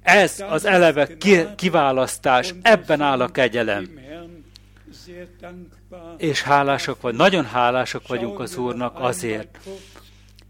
Ez 0.02 0.44
az 0.48 0.64
eleve 0.64 1.16
kiválasztás, 1.56 2.54
ebben 2.62 3.00
áll 3.00 3.20
a 3.20 3.28
kegyelem. 3.28 3.88
És 6.16 6.42
hálások 6.42 7.00
vagy, 7.00 7.14
nagyon 7.14 7.44
hálások 7.44 8.08
vagyunk 8.08 8.40
az 8.40 8.56
Úrnak 8.56 8.96
azért. 8.98 9.58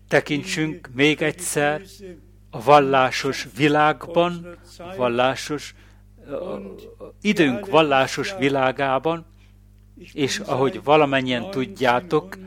Tekintsünk 0.09 0.89
még 0.95 1.23
egyszer 1.23 1.83
a 2.51 2.63
vallásos 2.63 3.49
világban, 3.57 4.57
vallásos 4.97 5.75
időnk 7.21 7.67
vallásos 7.67 8.35
világában, 8.39 9.27
és 10.13 10.39
ahogy 10.39 10.81
valamennyien 10.85 11.51
tudjátok, 11.51 12.39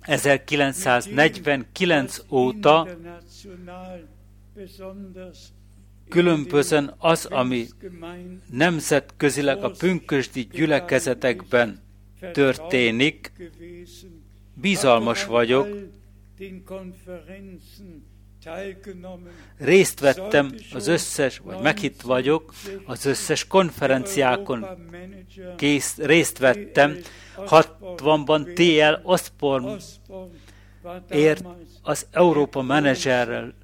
1949 0.00 2.18
óta 2.30 2.88
különbözön 6.08 6.94
az, 6.98 7.24
ami 7.24 7.66
nemzetközileg 8.50 9.64
a 9.64 9.70
pünkösdi 9.70 10.48
gyülekezetekben 10.52 11.80
történik. 12.32 13.32
Bizalmas 14.54 15.24
vagyok, 15.24 15.68
Részt 19.58 20.00
vettem 20.00 20.54
az 20.72 20.86
összes, 20.86 21.38
vagy 21.38 21.60
meghitt 21.60 22.00
vagyok, 22.00 22.52
az 22.84 23.06
összes 23.06 23.46
konferenciákon 23.46 24.66
kész, 25.56 25.96
részt 25.96 26.38
vettem. 26.38 26.96
60-ban 27.36 28.52
T.L. 28.54 29.00
Osborne 29.02 29.76
ért 31.10 31.44
az 31.82 32.06
Európa 32.10 32.62
menedzserrel, 32.62 33.54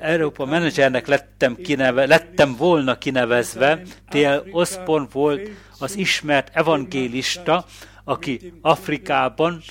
Európa 0.00 0.44
menedzsernek 0.44 1.06
lettem, 1.06 1.56
kineve, 1.56 2.06
lettem 2.06 2.56
volna 2.56 2.98
kinevezve. 2.98 3.82
T.L. 4.08 4.48
Osborne 4.50 5.06
volt 5.12 5.50
az 5.78 5.96
ismert 5.96 6.50
evangélista, 6.52 7.64
aki 8.04 8.52
Afrikában 8.60 9.62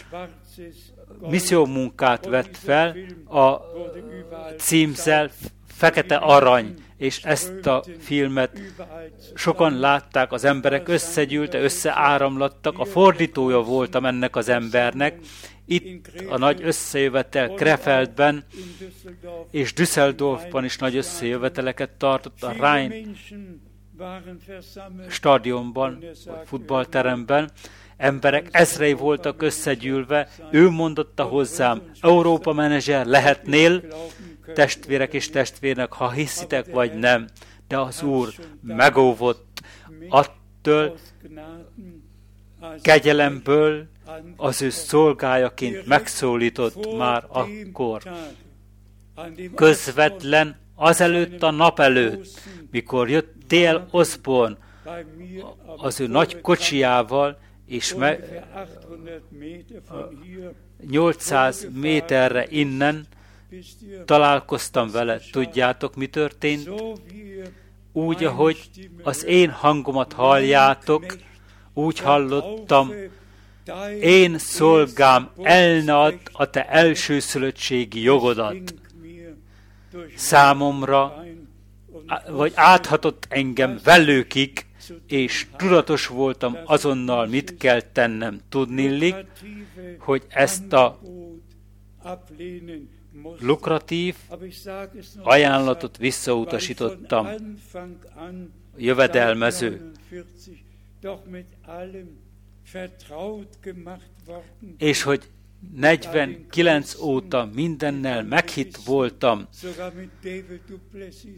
munkát 1.66 2.26
vett 2.26 2.58
fel 2.58 2.96
a 3.30 3.56
címszel 4.58 5.30
Fekete 5.68 6.16
Arany, 6.16 6.74
és 6.98 7.24
ezt 7.24 7.66
a 7.66 7.84
filmet 8.00 8.62
sokan 9.36 9.80
látták, 9.80 10.32
az 10.32 10.44
emberek 10.44 10.88
összegyűlte, 10.88 11.60
összeáramlattak, 11.60 12.80
a 12.80 12.86
fordítója 12.86 13.60
voltam 13.60 14.06
ennek 14.06 14.36
az 14.36 14.50
embernek, 14.50 15.20
itt 15.66 16.10
a 16.30 16.38
nagy 16.38 16.62
összejövetel 16.64 17.50
Krefeldben 17.50 18.46
és 19.52 19.74
Düsseldorfban 19.74 20.64
is 20.64 20.78
nagy 20.78 20.96
összejöveteleket 20.96 21.90
tartott 21.90 22.44
a 22.44 22.52
Rhein 22.52 23.18
stadionban, 25.10 25.98
vagy 26.00 26.36
futballteremben, 26.46 27.52
emberek 27.98 28.48
ezrei 28.52 28.94
voltak 28.94 29.42
összegyűlve, 29.42 30.30
ő 30.52 30.70
mondotta 30.70 31.24
hozzám, 31.24 31.82
Európa 32.02 32.54
menedzser 32.54 33.06
lehetnél, 33.06 33.84
testvérek 34.54 35.14
és 35.14 35.30
testvérnek, 35.30 35.94
ha 35.94 36.12
hiszitek 36.12 36.72
vagy 36.72 36.94
nem, 36.94 37.28
de 37.68 37.80
az 37.80 38.02
Úr 38.02 38.34
megóvott 38.62 39.62
attól, 40.10 40.98
kegyelemből 42.82 43.88
az 44.36 44.62
ő 44.62 44.70
szolgájaként 44.70 45.86
megszólított 45.86 46.98
már 46.98 47.24
akkor. 47.28 48.02
Közvetlen 49.56 50.58
azelőtt 50.76 51.44
a 51.44 51.52
nap 51.52 51.80
előtt, 51.80 52.40
mikor 52.72 53.10
jött 53.10 53.34
Tél 53.48 53.88
Osborne 53.92 54.58
az 55.78 56.00
ő 56.00 56.08
nagy 56.08 56.42
kocsijával, 56.42 57.40
és 57.66 57.96
me, 57.96 58.18
800 60.90 61.68
méterre 61.74 62.46
innen 62.50 63.08
találkoztam 64.06 64.90
vele. 64.92 65.20
Tudjátok, 65.32 65.96
mi 65.96 66.08
történt? 66.08 66.70
Úgy, 67.92 68.24
ahogy 68.24 68.70
az 69.04 69.26
én 69.26 69.50
hangomat 69.50 70.14
halljátok, 70.14 71.18
úgy 71.74 72.00
hallottam, 72.00 72.92
én 74.02 74.38
szolgám 74.38 75.30
elne 75.42 76.14
a 76.32 76.50
te 76.50 76.70
elsőszülöttségi 76.70 78.02
jogodat. 78.02 78.74
Számomra, 80.16 81.26
vagy 82.30 82.52
áthatott 82.56 83.26
engem 83.30 83.80
velőkig, 83.84 84.66
és 85.08 85.48
tudatos 85.58 86.08
voltam 86.08 86.58
azonnal, 86.66 87.26
mit 87.26 87.58
kell 87.58 87.82
tennem. 87.82 88.40
Tudnillik, 88.50 89.16
hogy 90.00 90.24
ezt 90.28 90.74
a 90.74 91.00
lukratív 93.40 94.16
ajánlatot 95.24 95.98
visszautasítottam, 95.98 97.28
jövedelmező. 98.78 99.92
És 104.78 105.02
hogy 105.02 105.30
49 105.76 106.96
óta 107.02 107.50
mindennel 107.54 108.24
meghitt 108.24 108.78
voltam, 108.78 109.48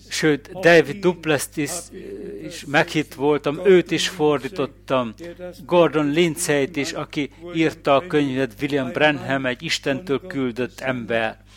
sőt, 0.10 0.52
David 0.52 1.00
Duplessis 1.00 1.72
is 2.44 2.66
meghitt 2.66 3.14
voltam, 3.14 3.66
őt 3.66 3.92
is 3.92 4.10
fordítottam, 4.10 5.14
Gordon 5.66 6.10
Lindsay-t 6.10 6.76
is, 6.76 6.92
aki 6.92 7.32
írta 7.56 7.96
a 7.96 8.08
könyvet, 8.08 8.54
William 8.62 8.92
Branham, 8.92 9.46
egy 9.46 9.64
Istentől 9.64 10.28
küldött 10.28 10.80
ember. 10.80 11.48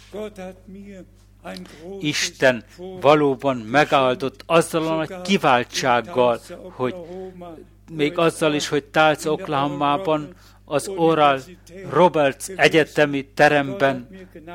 Isten 2.01 2.65
valóban 3.01 3.57
megáldott 3.57 4.43
azzal 4.47 4.87
a 4.87 4.95
nagy 4.97 5.21
kiváltsággal, 5.21 6.41
hogy 6.71 6.95
még 7.91 8.19
azzal 8.19 8.55
is, 8.55 8.69
hogy 8.69 8.85
Tálc 8.85 9.25
Oklahomában 9.25 10.35
az 10.65 10.89
Oral 10.89 11.41
Roberts 11.91 12.49
egyetemi 12.57 13.27
teremben 13.35 14.09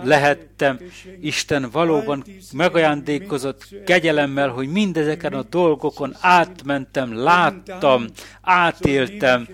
lehettem. 0.03 0.80
Isten 1.22 1.70
valóban 1.72 2.24
megajándékozott 2.53 3.68
kegyelemmel, 3.86 4.49
hogy 4.49 4.68
mindezeken 4.72 5.34
a 5.34 5.43
dolgokon 5.43 6.16
átmentem, 6.20 7.16
láttam, 7.16 8.05
átéltem, 8.41 9.47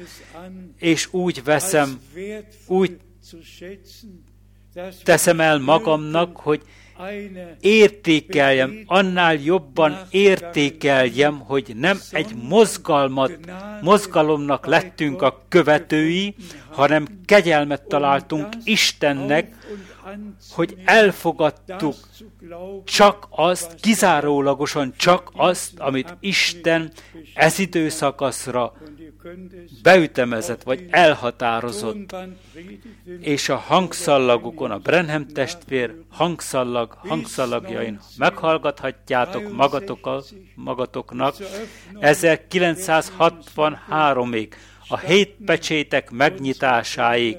és 0.78 1.14
úgy 1.14 1.44
veszem, 1.44 2.02
úgy 2.68 2.98
teszem 5.04 5.40
el 5.40 5.60
magamnak, 5.60 6.38
hogy 6.38 6.62
értékeljem, 7.60 8.84
annál 8.86 9.34
jobban 9.34 9.98
értékeljem, 10.10 11.40
hogy 11.40 11.74
nem 11.76 12.00
egy 12.12 12.36
mozgalmat, 12.36 13.40
mozgalomnak 13.82 14.66
lettünk 14.66 15.22
a 15.22 15.44
követői, 15.50 16.36
hanem 16.72 17.08
kegyelmet 17.26 17.82
találtunk 17.82 18.48
Istennek, 18.64 19.56
hogy 20.52 20.78
elfogadtuk 20.86 21.96
csak 22.84 23.28
azt, 23.30 23.76
kizárólagosan 23.82 24.94
csak 24.98 25.32
azt, 25.34 25.80
amit 25.80 26.16
Isten 26.20 26.92
ez 27.34 27.60
időszakaszra 27.60 28.74
beütemezett, 29.84 30.64
vagy 30.64 30.88
elhatározott, 30.90 32.16
és 33.20 33.50
a 33.50 33.56
hangszallagukon, 33.56 34.72
a 34.72 34.78
Brenhem 34.78 35.28
testvér 35.28 35.96
hangszallag, 36.10 36.92
hangszallagjain 36.92 38.00
meghallgathatjátok 38.18 39.52
magatokkal, 39.52 40.24
magatoknak 40.56 41.36
1963-ig, 41.94 44.48
a 44.88 44.98
hét 44.98 45.36
pecsétek 45.46 46.12
megnyitásáig. 46.12 47.38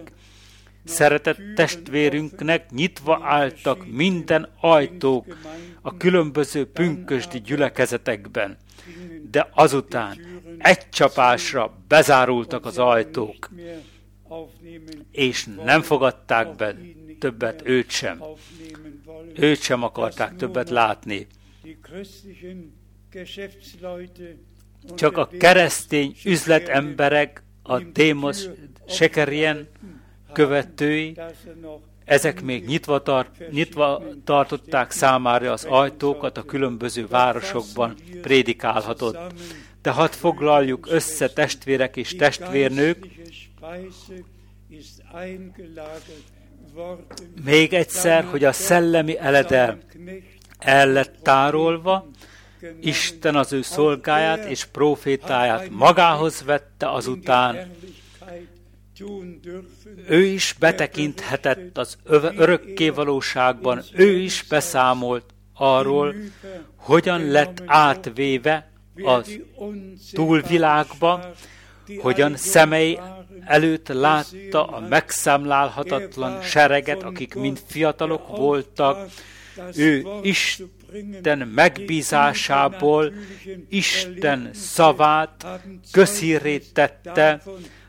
Szeretett 0.84 1.38
testvérünknek 1.54 2.70
nyitva 2.70 3.18
álltak 3.22 3.86
minden 3.86 4.48
ajtók 4.60 5.36
a 5.82 5.96
különböző 5.96 6.66
pünkösdi 6.66 7.40
gyülekezetekben, 7.40 8.56
de 9.30 9.48
azután 9.52 10.18
egy 10.58 10.88
csapásra 10.88 11.78
bezárultak 11.88 12.66
az 12.66 12.78
ajtók, 12.78 13.50
és 15.10 15.48
nem 15.64 15.82
fogadták 15.82 16.54
be 16.56 16.76
többet 17.18 17.62
őt 17.64 17.90
sem. 17.90 18.22
Őt 19.34 19.60
sem 19.60 19.82
akarták 19.82 20.36
többet 20.36 20.70
látni. 20.70 21.26
Csak 24.94 25.16
a 25.16 25.28
keresztény 25.38 26.16
üzletemberek, 26.24 27.42
a 27.62 27.78
Démos 27.78 28.44
Sekerien 28.88 29.68
követői, 30.34 31.16
ezek 32.04 32.42
még 32.42 32.64
nyitva, 32.66 33.02
tart, 33.02 33.50
nyitva 33.50 34.02
tartották 34.24 34.90
számára 34.90 35.52
az 35.52 35.64
ajtókat 35.64 36.38
a 36.38 36.42
különböző 36.42 37.06
városokban 37.06 37.94
prédikálhatott. 38.22 39.18
De 39.82 39.90
hadd 39.90 40.10
foglaljuk 40.10 40.86
össze 40.90 41.28
testvérek 41.28 41.96
és 41.96 42.16
testvérnők, 42.16 43.06
még 47.44 47.72
egyszer, 47.72 48.24
hogy 48.24 48.44
a 48.44 48.52
szellemi 48.52 49.18
eledel 49.18 49.78
el 50.58 50.92
lett 50.92 51.14
tárolva, 51.22 52.10
Isten 52.80 53.36
az 53.36 53.52
ő 53.52 53.62
szolgáját 53.62 54.44
és 54.44 54.64
profétáját 54.64 55.70
magához 55.70 56.42
vette 56.44 56.90
azután, 56.90 57.70
ő 60.08 60.24
is 60.24 60.56
betekinthetett 60.58 61.78
az 61.78 61.98
örökké 62.36 62.88
valóságban, 62.88 63.82
ő 63.92 64.18
is 64.18 64.44
beszámolt 64.48 65.24
arról, 65.54 66.14
hogyan 66.76 67.30
lett 67.30 67.62
átvéve 67.66 68.70
az 69.02 69.38
túlvilágba, 70.12 71.34
hogyan 71.98 72.36
szemei 72.36 72.98
előtt 73.44 73.88
látta 73.88 74.66
a 74.66 74.80
megszámlálhatatlan 74.88 76.42
sereget, 76.42 77.02
akik 77.02 77.34
mind 77.34 77.60
fiatalok 77.66 78.36
voltak, 78.36 79.08
ő 79.76 80.06
Isten 80.22 81.48
megbízásából 81.54 83.12
Isten 83.68 84.50
szavát 84.52 85.46
közhírré 85.92 86.58
tette, 86.58 87.42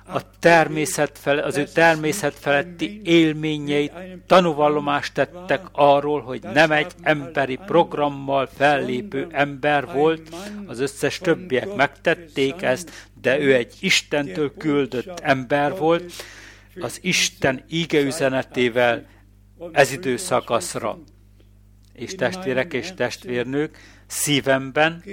a 0.08 0.22
természet 0.40 1.18
fele, 1.18 1.44
az 1.44 1.58
ő 1.58 1.64
természet 1.74 2.34
feletti 2.34 3.02
élményeit 3.04 3.92
tanúvallomást 4.28 5.14
tettek 5.14 5.66
arról, 5.72 6.22
hogy 6.22 6.42
nem 6.42 6.72
egy 6.72 6.92
emberi 7.02 7.60
programmal 7.66 8.50
fellépő 8.56 9.28
ember 9.32 9.86
volt, 9.94 10.36
az 10.66 10.80
összes 10.80 11.18
többiek 11.18 11.76
megtették 11.76 12.62
ezt, 12.62 13.08
de 13.22 13.40
ő 13.40 13.54
egy 13.54 13.74
Istentől 13.80 14.54
küldött 14.58 15.20
ember 15.20 15.78
volt, 15.78 16.12
az 16.80 17.00
Isten 17.02 17.64
íge 17.70 18.00
üzenetével 18.00 19.06
ez 19.72 19.92
időszakaszra. 19.92 21.00
És 21.94 22.16
testvérek 22.16 22.74
és 22.74 22.94
testvérnők, 22.94 23.78
szívemben 24.08 25.04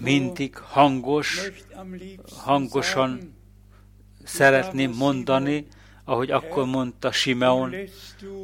mindig 0.00 0.56
hangos, 0.56 1.50
hangosan 2.36 3.34
szeretném 4.24 4.90
mondani, 4.90 5.66
ahogy 6.04 6.30
akkor 6.30 6.66
mondta 6.66 7.12
Simeon, 7.12 7.74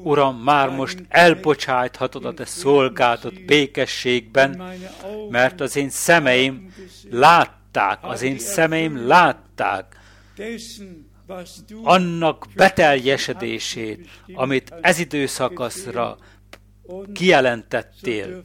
Uram, 0.02 0.36
már 0.36 0.70
most 0.70 1.02
elbocsájthatod 1.08 2.24
a 2.24 2.34
te 2.34 2.44
szolgádat 2.44 3.44
békességben, 3.44 4.62
mert 5.30 5.60
az 5.60 5.76
én 5.76 5.90
szemeim 5.90 6.74
látták, 7.10 7.98
az 8.02 8.22
én 8.22 8.38
szemeim 8.38 9.06
látták 9.06 9.96
annak 11.82 12.46
beteljesedését, 12.54 14.08
amit 14.34 14.74
ez 14.80 14.98
időszakaszra 14.98 16.16
kijelentettél, 17.12 18.44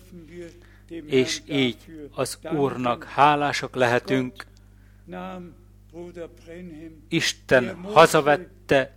és 1.06 1.42
így 1.50 1.78
az 2.12 2.40
Úrnak 2.56 3.04
hálásak 3.04 3.76
lehetünk. 3.76 4.46
Isten 7.10 7.76
hazavette, 7.82 8.94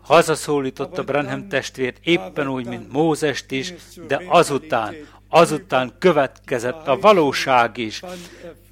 hazaszólította 0.00 1.04
Brenhem 1.04 1.48
testvért 1.48 1.98
éppen 2.02 2.48
úgy, 2.48 2.66
mint 2.66 2.92
Mózest 2.92 3.50
is, 3.50 3.74
de 4.06 4.22
azután, 4.26 4.94
azután 5.28 5.92
következett 5.98 6.88
a 6.88 6.98
valóság 6.98 7.76
is. 7.76 8.02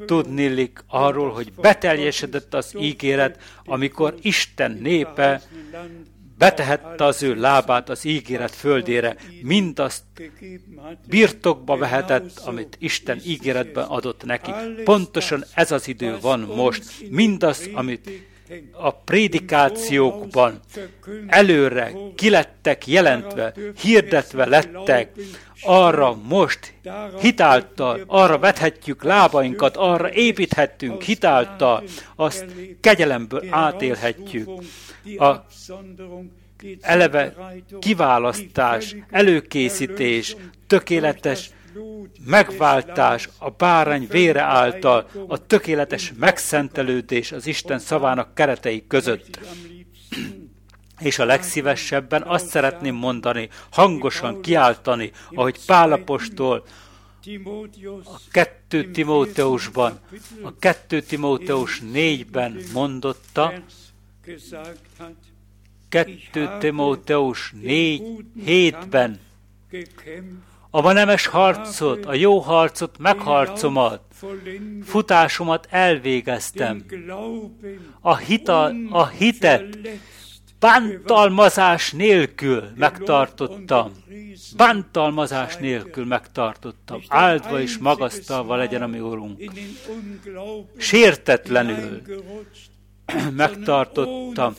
Tudnélik 0.07 0.85
arról, 0.87 1.31
hogy 1.31 1.53
beteljesedett 1.53 2.55
az 2.55 2.75
ígéret, 2.79 3.43
amikor 3.65 4.15
Isten 4.23 4.73
népe 4.73 5.43
betehette 6.41 7.05
az 7.05 7.23
ő 7.23 7.35
lábát 7.35 7.89
az 7.89 8.05
ígéret 8.05 8.55
földére, 8.55 9.17
mindazt 9.43 10.03
birtokba 11.09 11.77
vehetett, 11.77 12.39
amit 12.45 12.77
Isten 12.79 13.21
ígéretben 13.27 13.85
adott 13.85 14.25
neki. 14.25 14.51
Pontosan 14.85 15.45
ez 15.55 15.73
az 15.73 15.89
idő 15.89 16.17
van 16.21 16.41
most. 16.41 16.85
Mindaz, 17.11 17.71
amit 17.73 18.11
a 18.73 18.91
prédikációkban 18.95 20.61
előre 21.27 21.93
kilettek 22.15 22.87
jelentve, 22.87 23.55
hirdetve 23.81 24.47
lettek, 24.47 25.13
arra 25.63 26.15
most 26.29 26.75
hitáltal, 27.21 28.01
arra 28.07 28.39
vethetjük 28.39 29.03
lábainkat, 29.03 29.77
arra 29.77 30.13
építhettünk 30.13 31.03
hitáltal, 31.03 31.85
azt 32.17 32.45
kegyelemből 32.81 33.45
átélhetjük. 33.51 34.49
A 35.19 35.35
eleve 36.81 37.35
kiválasztás, 37.79 38.97
előkészítés, 39.11 40.37
tökéletes 40.67 41.51
megváltás 42.25 43.29
a 43.39 43.51
bárány 43.51 44.07
vére 44.11 44.41
által, 44.41 45.09
a 45.29 45.47
tökéletes 45.47 46.13
megszentelődés 46.19 47.33
az 47.33 47.47
Isten 47.47 47.79
szavának 47.79 48.35
keretei 48.35 48.87
között. 48.87 49.41
És 50.99 51.19
a 51.19 51.25
legszívesebben 51.25 52.23
azt 52.23 52.47
szeretném 52.47 52.95
mondani, 52.95 53.49
hangosan 53.71 54.41
kiáltani, 54.41 55.13
ahogy 55.35 55.65
Pálapostól 55.67 56.65
a 58.05 58.21
2 58.31 58.91
Timóteusban, 58.91 59.99
a 60.43 60.55
2 60.59 61.01
Timóteus 61.01 61.83
4-ben 61.95 62.61
mondotta, 62.73 63.53
2 65.89 66.59
Timóteus 66.59 67.53
4 67.63 68.03
7-ben 68.47 69.21
a 70.71 70.83
vanemes 70.83 71.27
harcot, 71.27 72.05
a 72.05 72.15
jó 72.15 72.39
harcot 72.39 72.99
megharcomat, 72.99 74.01
futásomat 74.85 75.67
elvégeztem. 75.71 76.85
A, 78.01 78.17
hita, 78.17 78.73
a 78.91 79.07
hitet 79.07 79.79
bántalmazás 80.59 81.93
nélkül 81.93 82.65
megtartottam. 82.77 83.93
Bántalmazás 84.57 85.57
nélkül 85.57 86.05
megtartottam. 86.05 87.03
Áldva 87.09 87.61
és 87.61 87.79
magasztalva 87.79 88.57
legyen 88.57 88.83
a 88.83 88.87
mi 88.87 89.01
Úrunk. 89.01 89.43
Sértetlenül 90.79 92.03
megtartottam. 93.37 94.55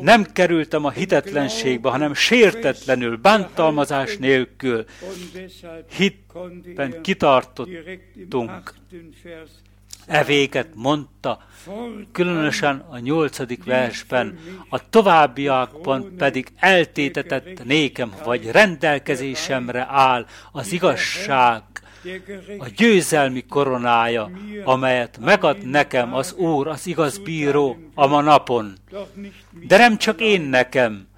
Nem 0.00 0.24
kerültem 0.24 0.84
a 0.84 0.90
hitetlenségbe, 0.90 1.90
hanem 1.90 2.14
sértetlenül, 2.14 3.16
bántalmazás 3.16 4.16
nélkül. 4.16 4.84
Hitben 5.96 7.02
kitartottunk. 7.02 8.74
E 10.06 10.24
véget 10.24 10.68
mondta, 10.74 11.42
különösen 12.12 12.84
a 12.88 12.98
nyolcadik 12.98 13.64
versben, 13.64 14.38
a 14.68 14.88
továbbiakban 14.88 16.14
pedig 16.16 16.52
eltétetett 16.56 17.64
nékem, 17.64 18.14
vagy 18.24 18.50
rendelkezésemre 18.50 19.86
áll 19.88 20.26
az 20.52 20.72
igazság, 20.72 21.62
a 22.58 22.68
győzelmi 22.76 23.44
koronája, 23.44 24.30
amelyet 24.64 25.18
megad 25.18 25.66
nekem 25.66 26.14
az 26.14 26.32
Úr, 26.32 26.66
az 26.66 26.86
igaz 26.86 27.18
bíró 27.18 27.76
a 27.94 28.06
ma 28.06 28.20
napon. 28.20 28.72
De 29.66 29.76
nem 29.76 29.96
csak 29.96 30.20
én 30.20 30.40
nekem, 30.40 31.08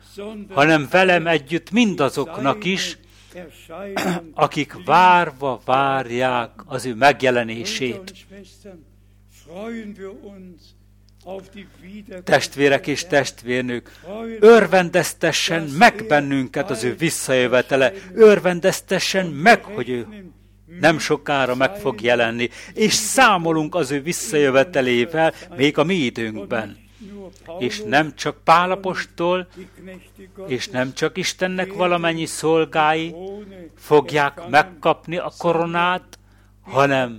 hanem 0.48 0.88
velem 0.90 1.26
együtt 1.26 1.70
mindazoknak 1.70 2.64
is, 2.64 2.98
akik 4.34 4.84
várva 4.84 5.60
várják 5.64 6.50
az 6.66 6.86
ő 6.86 6.94
megjelenését. 6.94 8.26
Testvérek 12.24 12.86
és 12.86 13.06
testvérnők, 13.06 13.90
örvendeztessen 14.40 15.62
meg 15.62 16.04
bennünket 16.08 16.70
az 16.70 16.84
ő 16.84 16.94
visszajövetele, 16.94 17.92
örvendeztessen 18.14 19.26
meg, 19.26 19.64
hogy 19.64 19.88
ő 19.88 20.06
nem 20.80 20.98
sokára 20.98 21.54
meg 21.54 21.76
fog 21.76 22.00
jelenni, 22.00 22.48
és 22.74 22.92
számolunk 22.92 23.74
az 23.74 23.90
ő 23.90 24.02
visszajövetelével 24.02 25.32
még 25.56 25.78
a 25.78 25.84
mi 25.84 25.94
időnkben. 25.94 26.80
És 27.58 27.82
nem 27.86 28.14
csak 28.14 28.36
Pálapostól, 28.44 29.48
és 30.46 30.68
nem 30.68 30.92
csak 30.94 31.18
Istennek 31.18 31.72
valamennyi 31.72 32.26
szolgái 32.26 33.14
fogják 33.76 34.48
megkapni 34.48 35.16
a 35.16 35.32
koronát, 35.38 36.18
hanem 36.62 37.18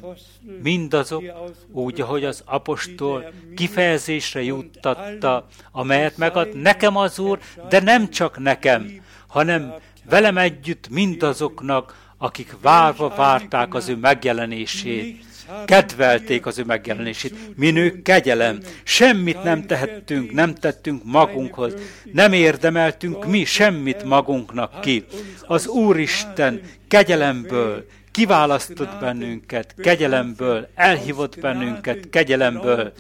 mindazok, 0.62 1.24
úgy, 1.72 2.01
ahogy 2.01 2.26
az 2.26 2.43
apostol 2.45 3.32
kifejezésre 3.56 4.43
juttatta, 4.43 5.47
amelyet 5.72 6.18
megad 6.18 6.56
nekem 6.56 6.97
az 6.97 7.20
Úr, 7.20 7.39
de 7.70 7.80
nem 7.80 8.10
csak 8.10 8.39
nekem, 8.39 9.01
hanem 9.28 9.74
velem 10.10 10.38
együtt 10.38 10.89
mindazoknak, 10.89 12.03
akik 12.24 12.55
várva 12.61 13.09
várták 13.09 13.74
az 13.74 13.89
ő 13.89 13.95
megjelenését, 13.95 15.24
kedvelték 15.65 16.45
az 16.45 16.57
ő 16.57 16.63
megjelenését. 16.63 17.36
Mi 17.55 17.71
nők 17.71 18.01
kegyelem, 18.01 18.59
semmit 18.84 19.43
nem 19.43 19.65
tehettünk, 19.65 20.32
nem 20.32 20.55
tettünk 20.55 21.03
magunkhoz, 21.03 21.74
nem 22.11 22.34
érdemeltünk 22.34 23.26
mi 23.26 23.45
semmit 23.45 24.03
magunknak 24.03 24.82
ki. 24.82 25.05
Az 25.41 25.67
Úristen 25.67 26.61
kegyelemből 26.88 27.86
kiválasztott 28.11 28.99
bennünket, 28.99 29.76
kegyelemből 29.78 30.67
elhívott 30.76 31.39
bennünket, 31.39 32.09
kegyelemből 32.09 32.93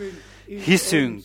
hiszünk, 0.65 1.23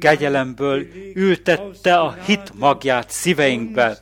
kegyelemből 0.00 0.86
ültette 1.14 1.98
a 1.98 2.16
hit 2.26 2.52
magját 2.58 3.10
szíveinkbe. 3.10 3.98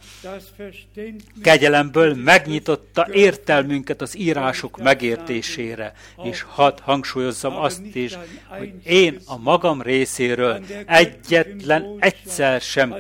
Kegyelemből 1.43 2.15
megnyitotta 2.15 3.09
értelmünket 3.13 4.01
az 4.01 4.19
írások 4.19 4.83
megértésére. 4.83 5.93
És 6.23 6.43
hadd 6.49 6.79
hangsúlyozzam 6.83 7.57
azt 7.57 7.95
is, 7.95 8.19
hogy 8.49 8.73
én 8.85 9.19
a 9.27 9.37
magam 9.39 9.83
részéről 9.83 10.65
egyetlen 10.87 11.97
egyszer 11.99 12.61
sem 12.61 12.95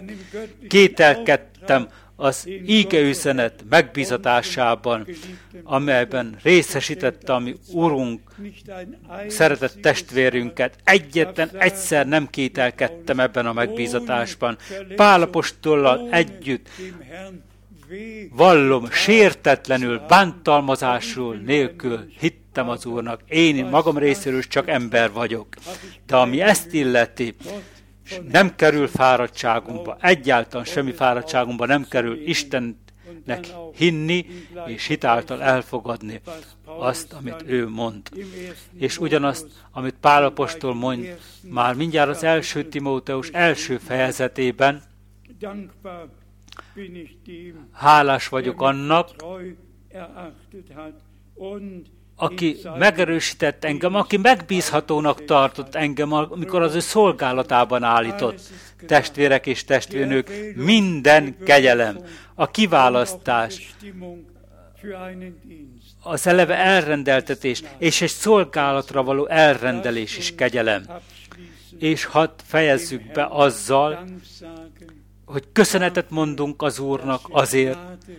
kételkedtem 0.69 1.89
az 2.21 2.49
ígeüzenet 2.67 3.65
megbízatásában, 3.69 5.07
amelyben 5.63 6.37
részesítette 6.43 7.33
a 7.33 7.39
mi 7.39 7.55
Urunk, 7.73 8.21
szeretett 9.29 9.81
testvérünket. 9.81 10.77
Egyetlen 10.85 11.51
egyszer 11.59 12.07
nem 12.07 12.31
kételkedtem 12.31 13.21
ebben 13.21 13.47
a 13.47 13.53
megbízatásban. 13.53 14.57
Pálapostollal 14.97 16.09
együtt 16.11 16.69
vallom, 18.31 18.91
sértetlenül, 18.91 19.99
bántalmazásul 20.09 21.37
nélkül 21.37 22.13
hittem 22.19 22.69
az 22.69 22.87
Úrnak. 22.87 23.21
Én 23.29 23.65
magam 23.65 23.99
részéről 23.99 24.43
csak 24.43 24.69
ember 24.69 25.13
vagyok. 25.13 25.49
De 26.07 26.17
ami 26.17 26.41
ezt 26.41 26.73
illeti, 26.73 27.35
nem 28.31 28.55
kerül 28.57 28.89
fáradtságunkba, 28.89 29.97
egyáltalán 30.01 30.65
semmi 30.67 30.93
fáradtságunkba 30.93 31.67
nem 31.67 31.87
kerül 31.89 32.29
Istennek 32.29 33.47
hinni, 33.75 34.27
és 34.67 34.87
hitáltal 34.87 35.43
elfogadni 35.43 36.21
azt, 36.65 37.13
amit 37.13 37.43
ő 37.47 37.69
mond. 37.69 38.09
És 38.79 38.99
ugyanazt, 38.99 39.47
amit 39.71 39.95
Pálapostól 40.01 40.75
mond, 40.75 41.19
már 41.43 41.75
mindjárt 41.75 42.11
az 42.11 42.23
első 42.23 42.65
Timóteus 42.65 43.29
első 43.29 43.79
fejezetében, 43.79 44.83
hálás 47.73 48.29
vagyok 48.29 48.63
annak, 48.63 49.11
aki 52.21 52.57
megerősített 52.79 53.65
engem, 53.65 53.95
aki 53.95 54.17
megbízhatónak 54.17 55.25
tartott 55.25 55.75
engem, 55.75 56.13
amikor 56.13 56.63
az 56.63 56.75
ő 56.75 56.81
szolgálatában 56.81 57.83
állított. 57.83 58.41
Testvérek 58.87 59.47
és 59.47 59.65
testvérnők, 59.65 60.31
minden 60.55 61.37
kegyelem, 61.45 61.99
a 62.35 62.51
kiválasztás, 62.51 63.75
az 66.03 66.27
eleve 66.27 66.57
elrendeltetés 66.57 67.63
és 67.79 68.01
egy 68.01 68.11
szolgálatra 68.11 69.03
való 69.03 69.27
elrendelés 69.27 70.19
is 70.19 70.35
kegyelem. 70.35 70.85
És 71.79 72.05
hadd 72.05 72.31
fejezzük 72.45 73.13
be 73.13 73.27
azzal, 73.31 74.05
hogy 75.25 75.45
köszönetet 75.53 76.11
mondunk 76.11 76.63
az 76.63 76.79
Úrnak 76.79 77.21
azért, 77.31 77.79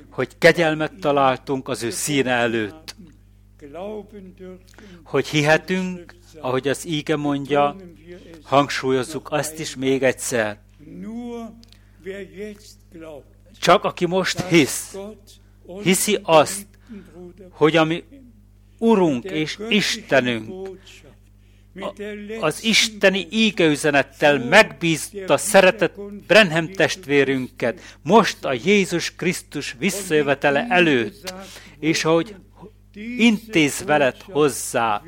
hogy 0.09 0.37
kegyelmet 0.37 0.93
találtunk 0.99 1.67
az 1.67 1.83
ő 1.83 1.89
színe 1.89 2.31
előtt 2.31 2.95
hogy 5.03 5.27
hihetünk, 5.27 6.15
ahogy 6.39 6.67
az 6.67 6.85
íge 6.87 7.15
mondja, 7.15 7.75
hangsúlyozzuk 8.43 9.31
azt 9.31 9.59
is 9.59 9.75
még 9.75 10.03
egyszer. 10.03 10.59
Csak 13.59 13.83
aki 13.83 14.05
most 14.05 14.41
hisz, 14.41 14.97
hiszi 15.81 16.19
azt, 16.23 16.67
hogy 17.49 17.75
ami 17.75 18.03
Urunk 18.77 19.23
és 19.23 19.59
Istenünk 19.69 20.69
az 22.39 22.63
isteni 22.63 23.27
ígeüzenettel 23.29 24.39
megbízta 24.39 25.37
szeretett 25.37 25.99
Brenhem 26.27 26.71
testvérünket. 26.71 27.97
Most 28.01 28.45
a 28.45 28.53
Jézus 28.53 29.15
Krisztus 29.15 29.75
visszajövetele 29.79 30.67
előtt, 30.69 31.33
és 31.79 32.05
ahogy 32.05 32.35
intéz 33.17 33.83
veled 33.85 34.15
hozzá. 34.21 35.01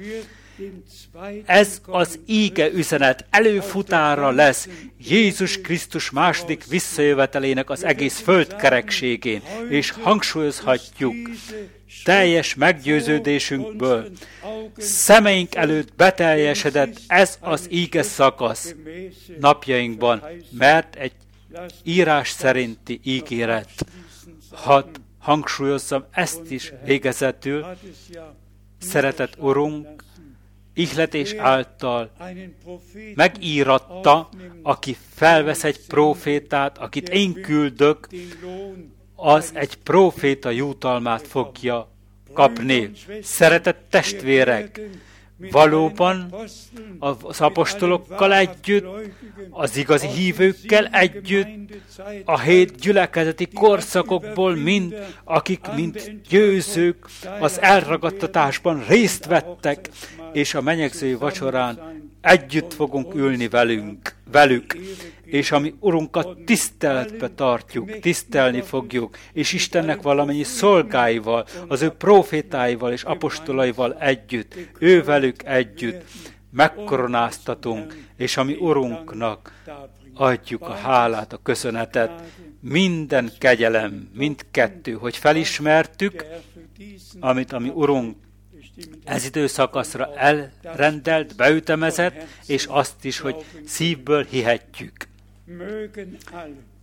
Ez 1.45 1.82
az 1.86 2.19
íge 2.25 2.71
üzenet 2.71 3.25
előfutára 3.29 4.29
lesz 4.29 4.67
Jézus 5.07 5.61
Krisztus 5.61 6.09
második 6.09 6.65
visszajövetelének 6.65 7.69
az 7.69 7.84
egész 7.84 8.19
földkerekségén, 8.19 9.41
és 9.69 9.91
hangsúlyozhatjuk 9.91 11.15
teljes 12.03 12.55
meggyőződésünkből. 12.55 14.09
Szemeink 14.77 15.55
előtt 15.55 15.95
beteljesedett 15.95 17.01
ez 17.07 17.38
az 17.39 17.67
íge 17.69 18.03
szakasz 18.03 18.75
napjainkban, 19.39 20.23
mert 20.51 20.95
egy 20.95 21.13
írás 21.84 22.29
szerinti 22.29 22.99
ígéret. 23.03 23.69
Hadd 24.51 24.86
hangsúlyozzam 25.22 26.05
ezt 26.11 26.51
is 26.51 26.74
végezetül, 26.86 27.65
szeretett 28.80 29.34
Urunk, 29.39 30.03
ihletés 30.74 31.34
által 31.34 32.11
megíratta, 33.15 34.30
aki 34.63 34.97
felvesz 35.13 35.63
egy 35.63 35.86
profétát, 35.88 36.78
akit 36.78 37.09
én 37.09 37.34
küldök, 37.34 38.07
az 39.15 39.51
egy 39.53 39.76
proféta 39.76 40.49
jutalmát 40.49 41.28
fogja 41.28 41.89
kapni. 42.34 42.91
Szeretett 43.22 43.86
testvérek, 43.89 44.82
valóban 45.51 46.35
az 46.99 47.41
apostolokkal 47.41 48.33
együtt, 48.33 48.85
az 49.49 49.77
igazi 49.77 50.07
hívőkkel 50.07 50.85
együtt, 50.85 51.47
a 52.25 52.39
hét 52.39 52.75
gyülekezeti 52.75 53.47
korszakokból 53.47 54.55
mind, 54.55 54.95
akik 55.23 55.59
mint 55.75 56.27
győzők 56.29 57.05
az 57.39 57.61
elragadtatásban 57.61 58.83
részt 58.87 59.25
vettek, 59.25 59.89
és 60.33 60.53
a 60.53 60.61
menyegző 60.61 61.17
vacsorán 61.17 62.01
együtt 62.22 62.74
fogunk 62.74 63.13
ülni 63.15 63.47
velünk, 63.47 64.15
velük, 64.32 64.78
és 65.24 65.51
ami 65.51 65.74
Urunkat 65.80 66.38
tiszteletbe 66.45 67.30
tartjuk, 67.30 67.99
tisztelni 67.99 68.61
fogjuk, 68.61 69.17
és 69.34 69.53
Istennek 69.53 70.01
valamennyi 70.01 70.43
szolgáival, 70.43 71.45
az 71.67 71.82
ő 71.82 71.89
profétáival 71.89 72.91
és 72.91 73.03
apostolaival 73.03 73.93
együtt, 73.93 74.55
ő 74.80 75.03
velük 75.03 75.43
együtt, 75.43 76.03
megkoronáztatunk, 76.51 77.97
és 78.17 78.38
ami 78.38 78.55
Urunknak 78.59 79.53
adjuk 80.13 80.61
a 80.61 80.74
hálát, 80.74 81.34
a 81.34 81.39
köszönetet, 81.43 82.11
minden 82.59 83.32
kegyelem, 83.39 84.09
mindkettő, 84.13 84.91
hogy 84.91 85.17
felismertük, 85.17 86.26
amit 87.19 87.53
a 87.53 87.59
mi 87.59 87.69
Urunk 87.69 88.15
ez 89.03 89.25
időszakaszra 89.25 90.15
elrendelt, 90.15 91.36
beütemezett, 91.36 92.23
és 92.45 92.65
azt 92.65 93.05
is, 93.05 93.19
hogy 93.19 93.36
szívből 93.65 94.23
hihetjük. 94.23 95.07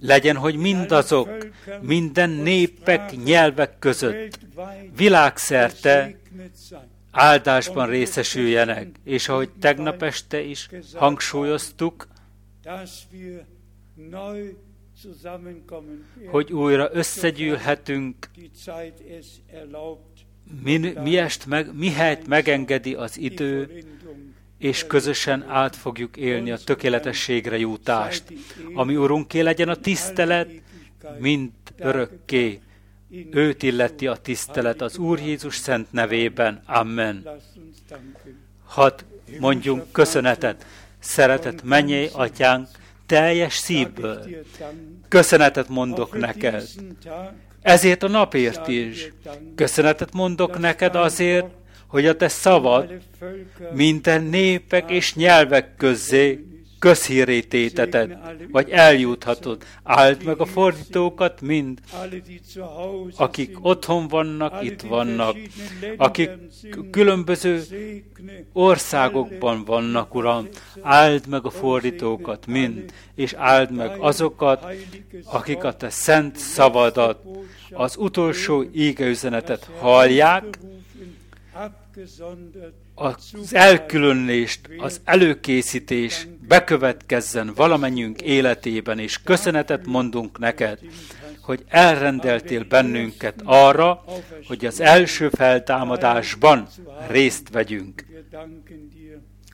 Legyen, 0.01 0.37
hogy 0.37 0.57
mindazok, 0.57 1.29
minden 1.81 2.31
népek, 2.31 3.17
nyelvek 3.25 3.79
között, 3.79 4.39
világszerte 4.97 6.17
áldásban 7.11 7.89
részesüljenek, 7.89 8.89
és 9.05 9.29
ahogy 9.29 9.51
tegnap 9.61 10.03
este 10.03 10.41
is 10.41 10.69
hangsúlyoztuk, 10.95 12.09
hogy 16.27 16.53
újra 16.53 16.89
összegyűlhetünk, 16.93 18.31
mi, 20.63 20.93
miest 21.03 21.47
meg, 21.47 21.75
mihelyt 21.75 22.27
megengedi 22.27 22.95
az 22.95 23.19
idő, 23.19 23.85
és 24.59 24.87
közösen 24.87 25.45
át 25.49 25.77
fogjuk 25.77 26.17
élni 26.17 26.51
a 26.51 26.57
tökéletességre 26.57 27.59
jutást. 27.59 28.23
Ami 28.75 28.97
Urunké 28.97 29.41
legyen 29.41 29.69
a 29.69 29.75
tisztelet, 29.75 30.51
mint 31.19 31.53
örökké. 31.79 32.61
Őt 33.31 33.63
illeti 33.63 34.07
a 34.07 34.17
tisztelet 34.17 34.81
az 34.81 34.97
Úr 34.97 35.19
Jézus 35.19 35.57
szent 35.57 35.93
nevében. 35.93 36.63
Amen. 36.67 37.29
Hadd 38.65 39.01
mondjunk 39.41 39.93
köszönetet, 39.93 40.67
szeretet 40.99 41.63
mennyei 41.63 42.09
atyánk, 42.13 42.69
teljes 43.07 43.55
szívből. 43.55 44.27
Köszönetet 45.09 45.69
mondok 45.69 46.19
neked. 46.19 46.69
Ezért 47.63 48.03
a 48.03 48.09
napért 48.09 48.69
is. 48.69 49.13
Köszönetet 49.55 50.13
mondok 50.13 50.59
neked 50.59 50.95
azért, 50.95 51.47
hogy 51.87 52.07
a 52.07 52.17
te 52.17 52.29
szavad 52.29 53.01
minden 53.73 54.23
népek 54.23 54.91
és 54.91 55.15
nyelvek 55.15 55.77
közé 56.79 56.99
közhírététeted, 56.99 58.19
vagy 58.51 58.71
eljuthatod. 58.71 59.65
Áld 59.83 60.25
meg 60.25 60.41
a 60.41 60.45
fordítókat 60.45 61.41
mind, 61.41 61.81
akik 63.17 63.57
otthon 63.61 64.09
vannak, 64.09 64.65
itt 64.65 64.83
vannak, 64.83 65.37
akik 65.97 66.31
különböző 66.91 67.63
országokban 68.53 69.65
vannak, 69.65 70.15
Uram. 70.15 70.49
Áld 70.83 71.27
meg 71.27 71.45
a 71.45 71.51
fordítókat 71.51 72.47
mind, 72.47 72.93
és 73.15 73.33
áld 73.33 73.71
meg 73.71 73.91
azokat, 73.99 74.67
akik 75.25 75.65
a 75.65 75.73
te 75.73 75.91
szent 75.91 76.37
szavadat, 76.37 77.21
az 77.71 77.97
utolsó 77.97 78.65
ígeüzenetet 78.73 79.71
hallják, 79.79 80.59
az 82.99 83.55
elkülönlést, 83.55 84.61
az 84.79 85.01
előkészítés 85.05 86.27
bekövetkezzen 86.49 87.53
valamennyünk 87.55 88.23
életében, 88.23 88.99
és 88.99 89.23
köszönetet 89.23 89.87
mondunk 89.87 90.39
neked, 90.39 90.79
hogy 91.43 91.65
elrendeltél 91.69 92.65
bennünket 92.65 93.41
arra, 93.45 94.05
hogy 94.47 94.67
az 94.67 94.81
első 94.81 95.29
feltámadásban 95.29 96.69
részt 97.09 97.49
vegyünk 97.49 98.05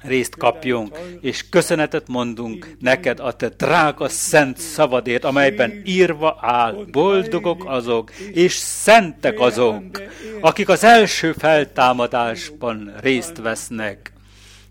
részt 0.05 0.37
kapjunk, 0.37 0.99
és 1.21 1.49
köszönetet 1.49 2.09
mondunk 2.09 2.77
neked 2.81 3.21
a 3.21 3.33
te 3.33 3.49
drága 3.49 4.09
szent 4.09 4.59
szavadért, 4.59 5.25
amelyben 5.25 5.83
írva 5.85 6.39
áll, 6.41 6.85
boldogok 6.91 7.65
azok, 7.67 8.11
és 8.33 8.53
szentek 8.53 9.41
azok, 9.41 10.03
akik 10.41 10.69
az 10.69 10.85
első 10.85 11.33
feltámadásban 11.33 12.95
részt 13.01 13.37
vesznek, 13.37 14.13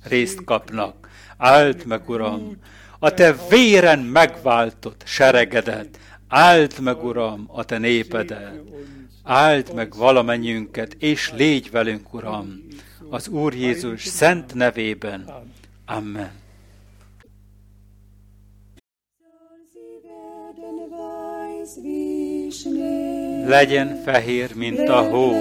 részt 0.03 0.43
kapnak. 0.43 1.09
Áld 1.37 1.85
meg, 1.85 2.09
Uram, 2.09 2.57
a 2.99 3.13
te 3.13 3.35
véren 3.49 3.99
megváltott 3.99 5.01
seregedet, 5.05 5.99
áld 6.27 6.73
meg, 6.79 7.03
Uram, 7.03 7.45
a 7.47 7.63
te 7.63 7.77
népedet, 7.77 8.61
áld 9.23 9.73
meg 9.73 9.95
valamennyünket, 9.95 10.95
és 10.99 11.31
légy 11.35 11.71
velünk, 11.71 12.13
Uram, 12.13 12.63
az 13.13 13.27
Úr 13.27 13.53
Jézus 13.53 14.05
szent 14.05 14.53
nevében. 14.53 15.29
Amen. 15.85 16.31
Legyen 23.45 24.01
fehér, 24.03 24.55
mint 24.55 24.89
a 24.89 25.01
hó. 25.01 25.31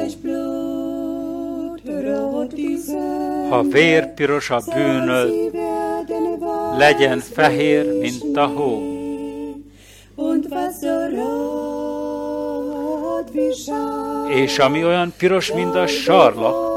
Ha 3.48 3.62
vér 3.62 4.14
piros 4.14 4.50
a 4.50 4.60
bűnöd, 4.74 5.52
legyen 6.76 7.18
fehér, 7.18 7.98
mint 8.00 8.36
a 8.36 8.46
hó. 8.46 8.82
És 14.34 14.58
ami 14.58 14.84
olyan 14.84 15.12
piros, 15.16 15.52
mint 15.52 15.74
a 15.74 15.86
sarlak, 15.86 16.71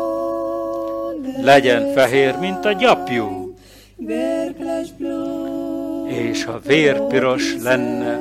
legyen 1.41 1.93
fehér, 1.93 2.35
mint 2.39 2.65
a 2.65 2.71
gyapjú, 2.71 3.55
és 6.07 6.43
ha 6.43 6.59
vérpiros 6.65 7.55
lenne 7.63 8.19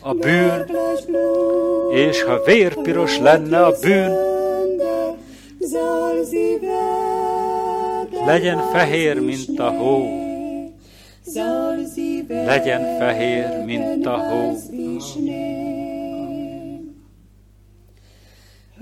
a 0.00 0.14
bűn, 0.14 0.70
és 1.92 2.22
ha 2.22 2.42
vérpiros 2.44 3.18
lenne 3.18 3.64
a 3.64 3.72
bűn, 3.80 4.12
legyen 8.26 8.58
fehér, 8.72 9.20
mint 9.20 9.58
a 9.58 9.70
hó, 9.70 10.04
legyen 12.28 12.98
fehér, 12.98 13.64
mint 13.64 14.06
a 14.06 14.16
hó. 14.16 14.56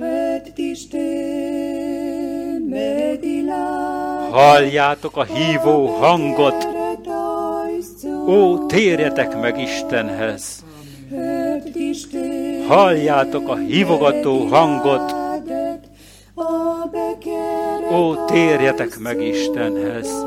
Hört 0.00 0.54
die 0.54 0.74
Halljátok 4.30 5.16
a 5.16 5.24
hívó 5.24 5.86
hangot, 5.86 6.68
ó, 8.26 8.66
térjetek 8.66 9.40
meg 9.40 9.60
Istenhez! 9.60 10.64
Halljátok 12.68 13.48
a 13.48 13.56
hívogató 13.56 14.46
hangot, 14.46 15.14
ó, 17.92 18.24
térjetek 18.24 18.98
meg 18.98 19.22
Istenhez! 19.22 20.24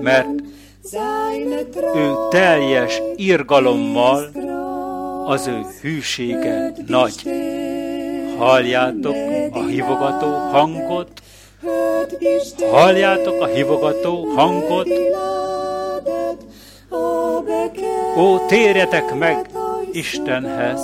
Mert 0.00 0.28
ő 1.94 2.12
teljes 2.30 3.02
irgalommal 3.16 4.30
az 5.26 5.46
ő 5.46 5.64
hűsége 5.80 6.72
nagy. 6.86 7.22
Halljátok 8.38 9.16
a 9.52 9.66
hívogató 9.66 10.26
hangot, 10.26 11.10
halljátok 12.70 13.40
a 13.40 13.46
hívogató 13.46 14.24
hangot, 14.24 14.88
Ó, 18.16 18.46
térjetek 18.46 19.14
meg 19.14 19.50
Istenhez! 19.92 20.80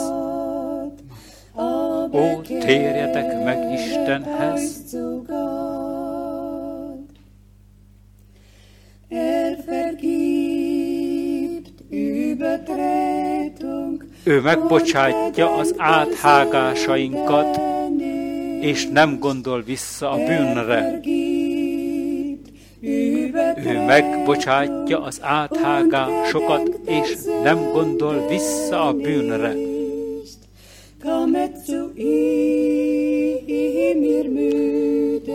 Ó, 2.12 2.40
térjetek 2.40 3.44
meg 3.44 3.72
Istenhez! 3.72 4.96
Er 9.08 9.58
vergibt 9.66 11.72
Übertretung 11.90 14.11
ő 14.24 14.40
megbocsátja 14.40 15.56
az 15.56 15.74
áthágásainkat, 15.76 17.60
és 18.60 18.86
nem 18.86 19.18
gondol 19.18 19.62
vissza 19.62 20.10
a 20.10 20.16
bűnre. 20.16 21.00
Ő 23.64 23.84
megbocsátja 23.86 25.02
az 25.02 25.18
áthágásokat, 25.22 26.80
és 26.86 27.16
nem 27.42 27.70
gondol 27.72 28.26
vissza 28.28 28.86
a 28.86 28.92
bűnre. 28.92 29.54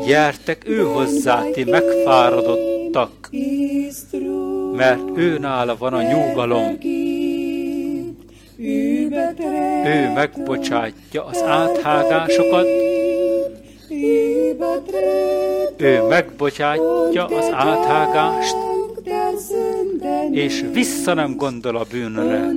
Gyertek 0.06 0.68
ő 0.68 0.82
hozzá, 0.82 1.44
ti 1.44 1.64
megfáradottak, 1.64 3.30
mert 4.76 5.18
ő 5.18 5.38
nála 5.38 5.78
van 5.78 5.94
a 5.94 6.02
nyugalom. 6.02 6.78
Ő 8.60 10.12
megbocsátja 10.14 11.26
az 11.26 11.44
áthágásokat, 11.44 12.66
ő 15.78 16.02
megbocsátja 16.10 17.26
az 17.26 17.50
áthágást, 17.52 18.56
és 20.32 20.66
vissza 20.74 21.14
nem 21.14 21.36
gondol 21.36 21.76
a 21.76 21.86
bűnre, 21.92 22.52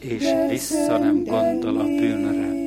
és 0.00 0.24
vissza 0.48 0.98
nem 0.98 1.24
gondol 1.24 1.76
a 1.76 1.84
bűnre. 1.84 2.61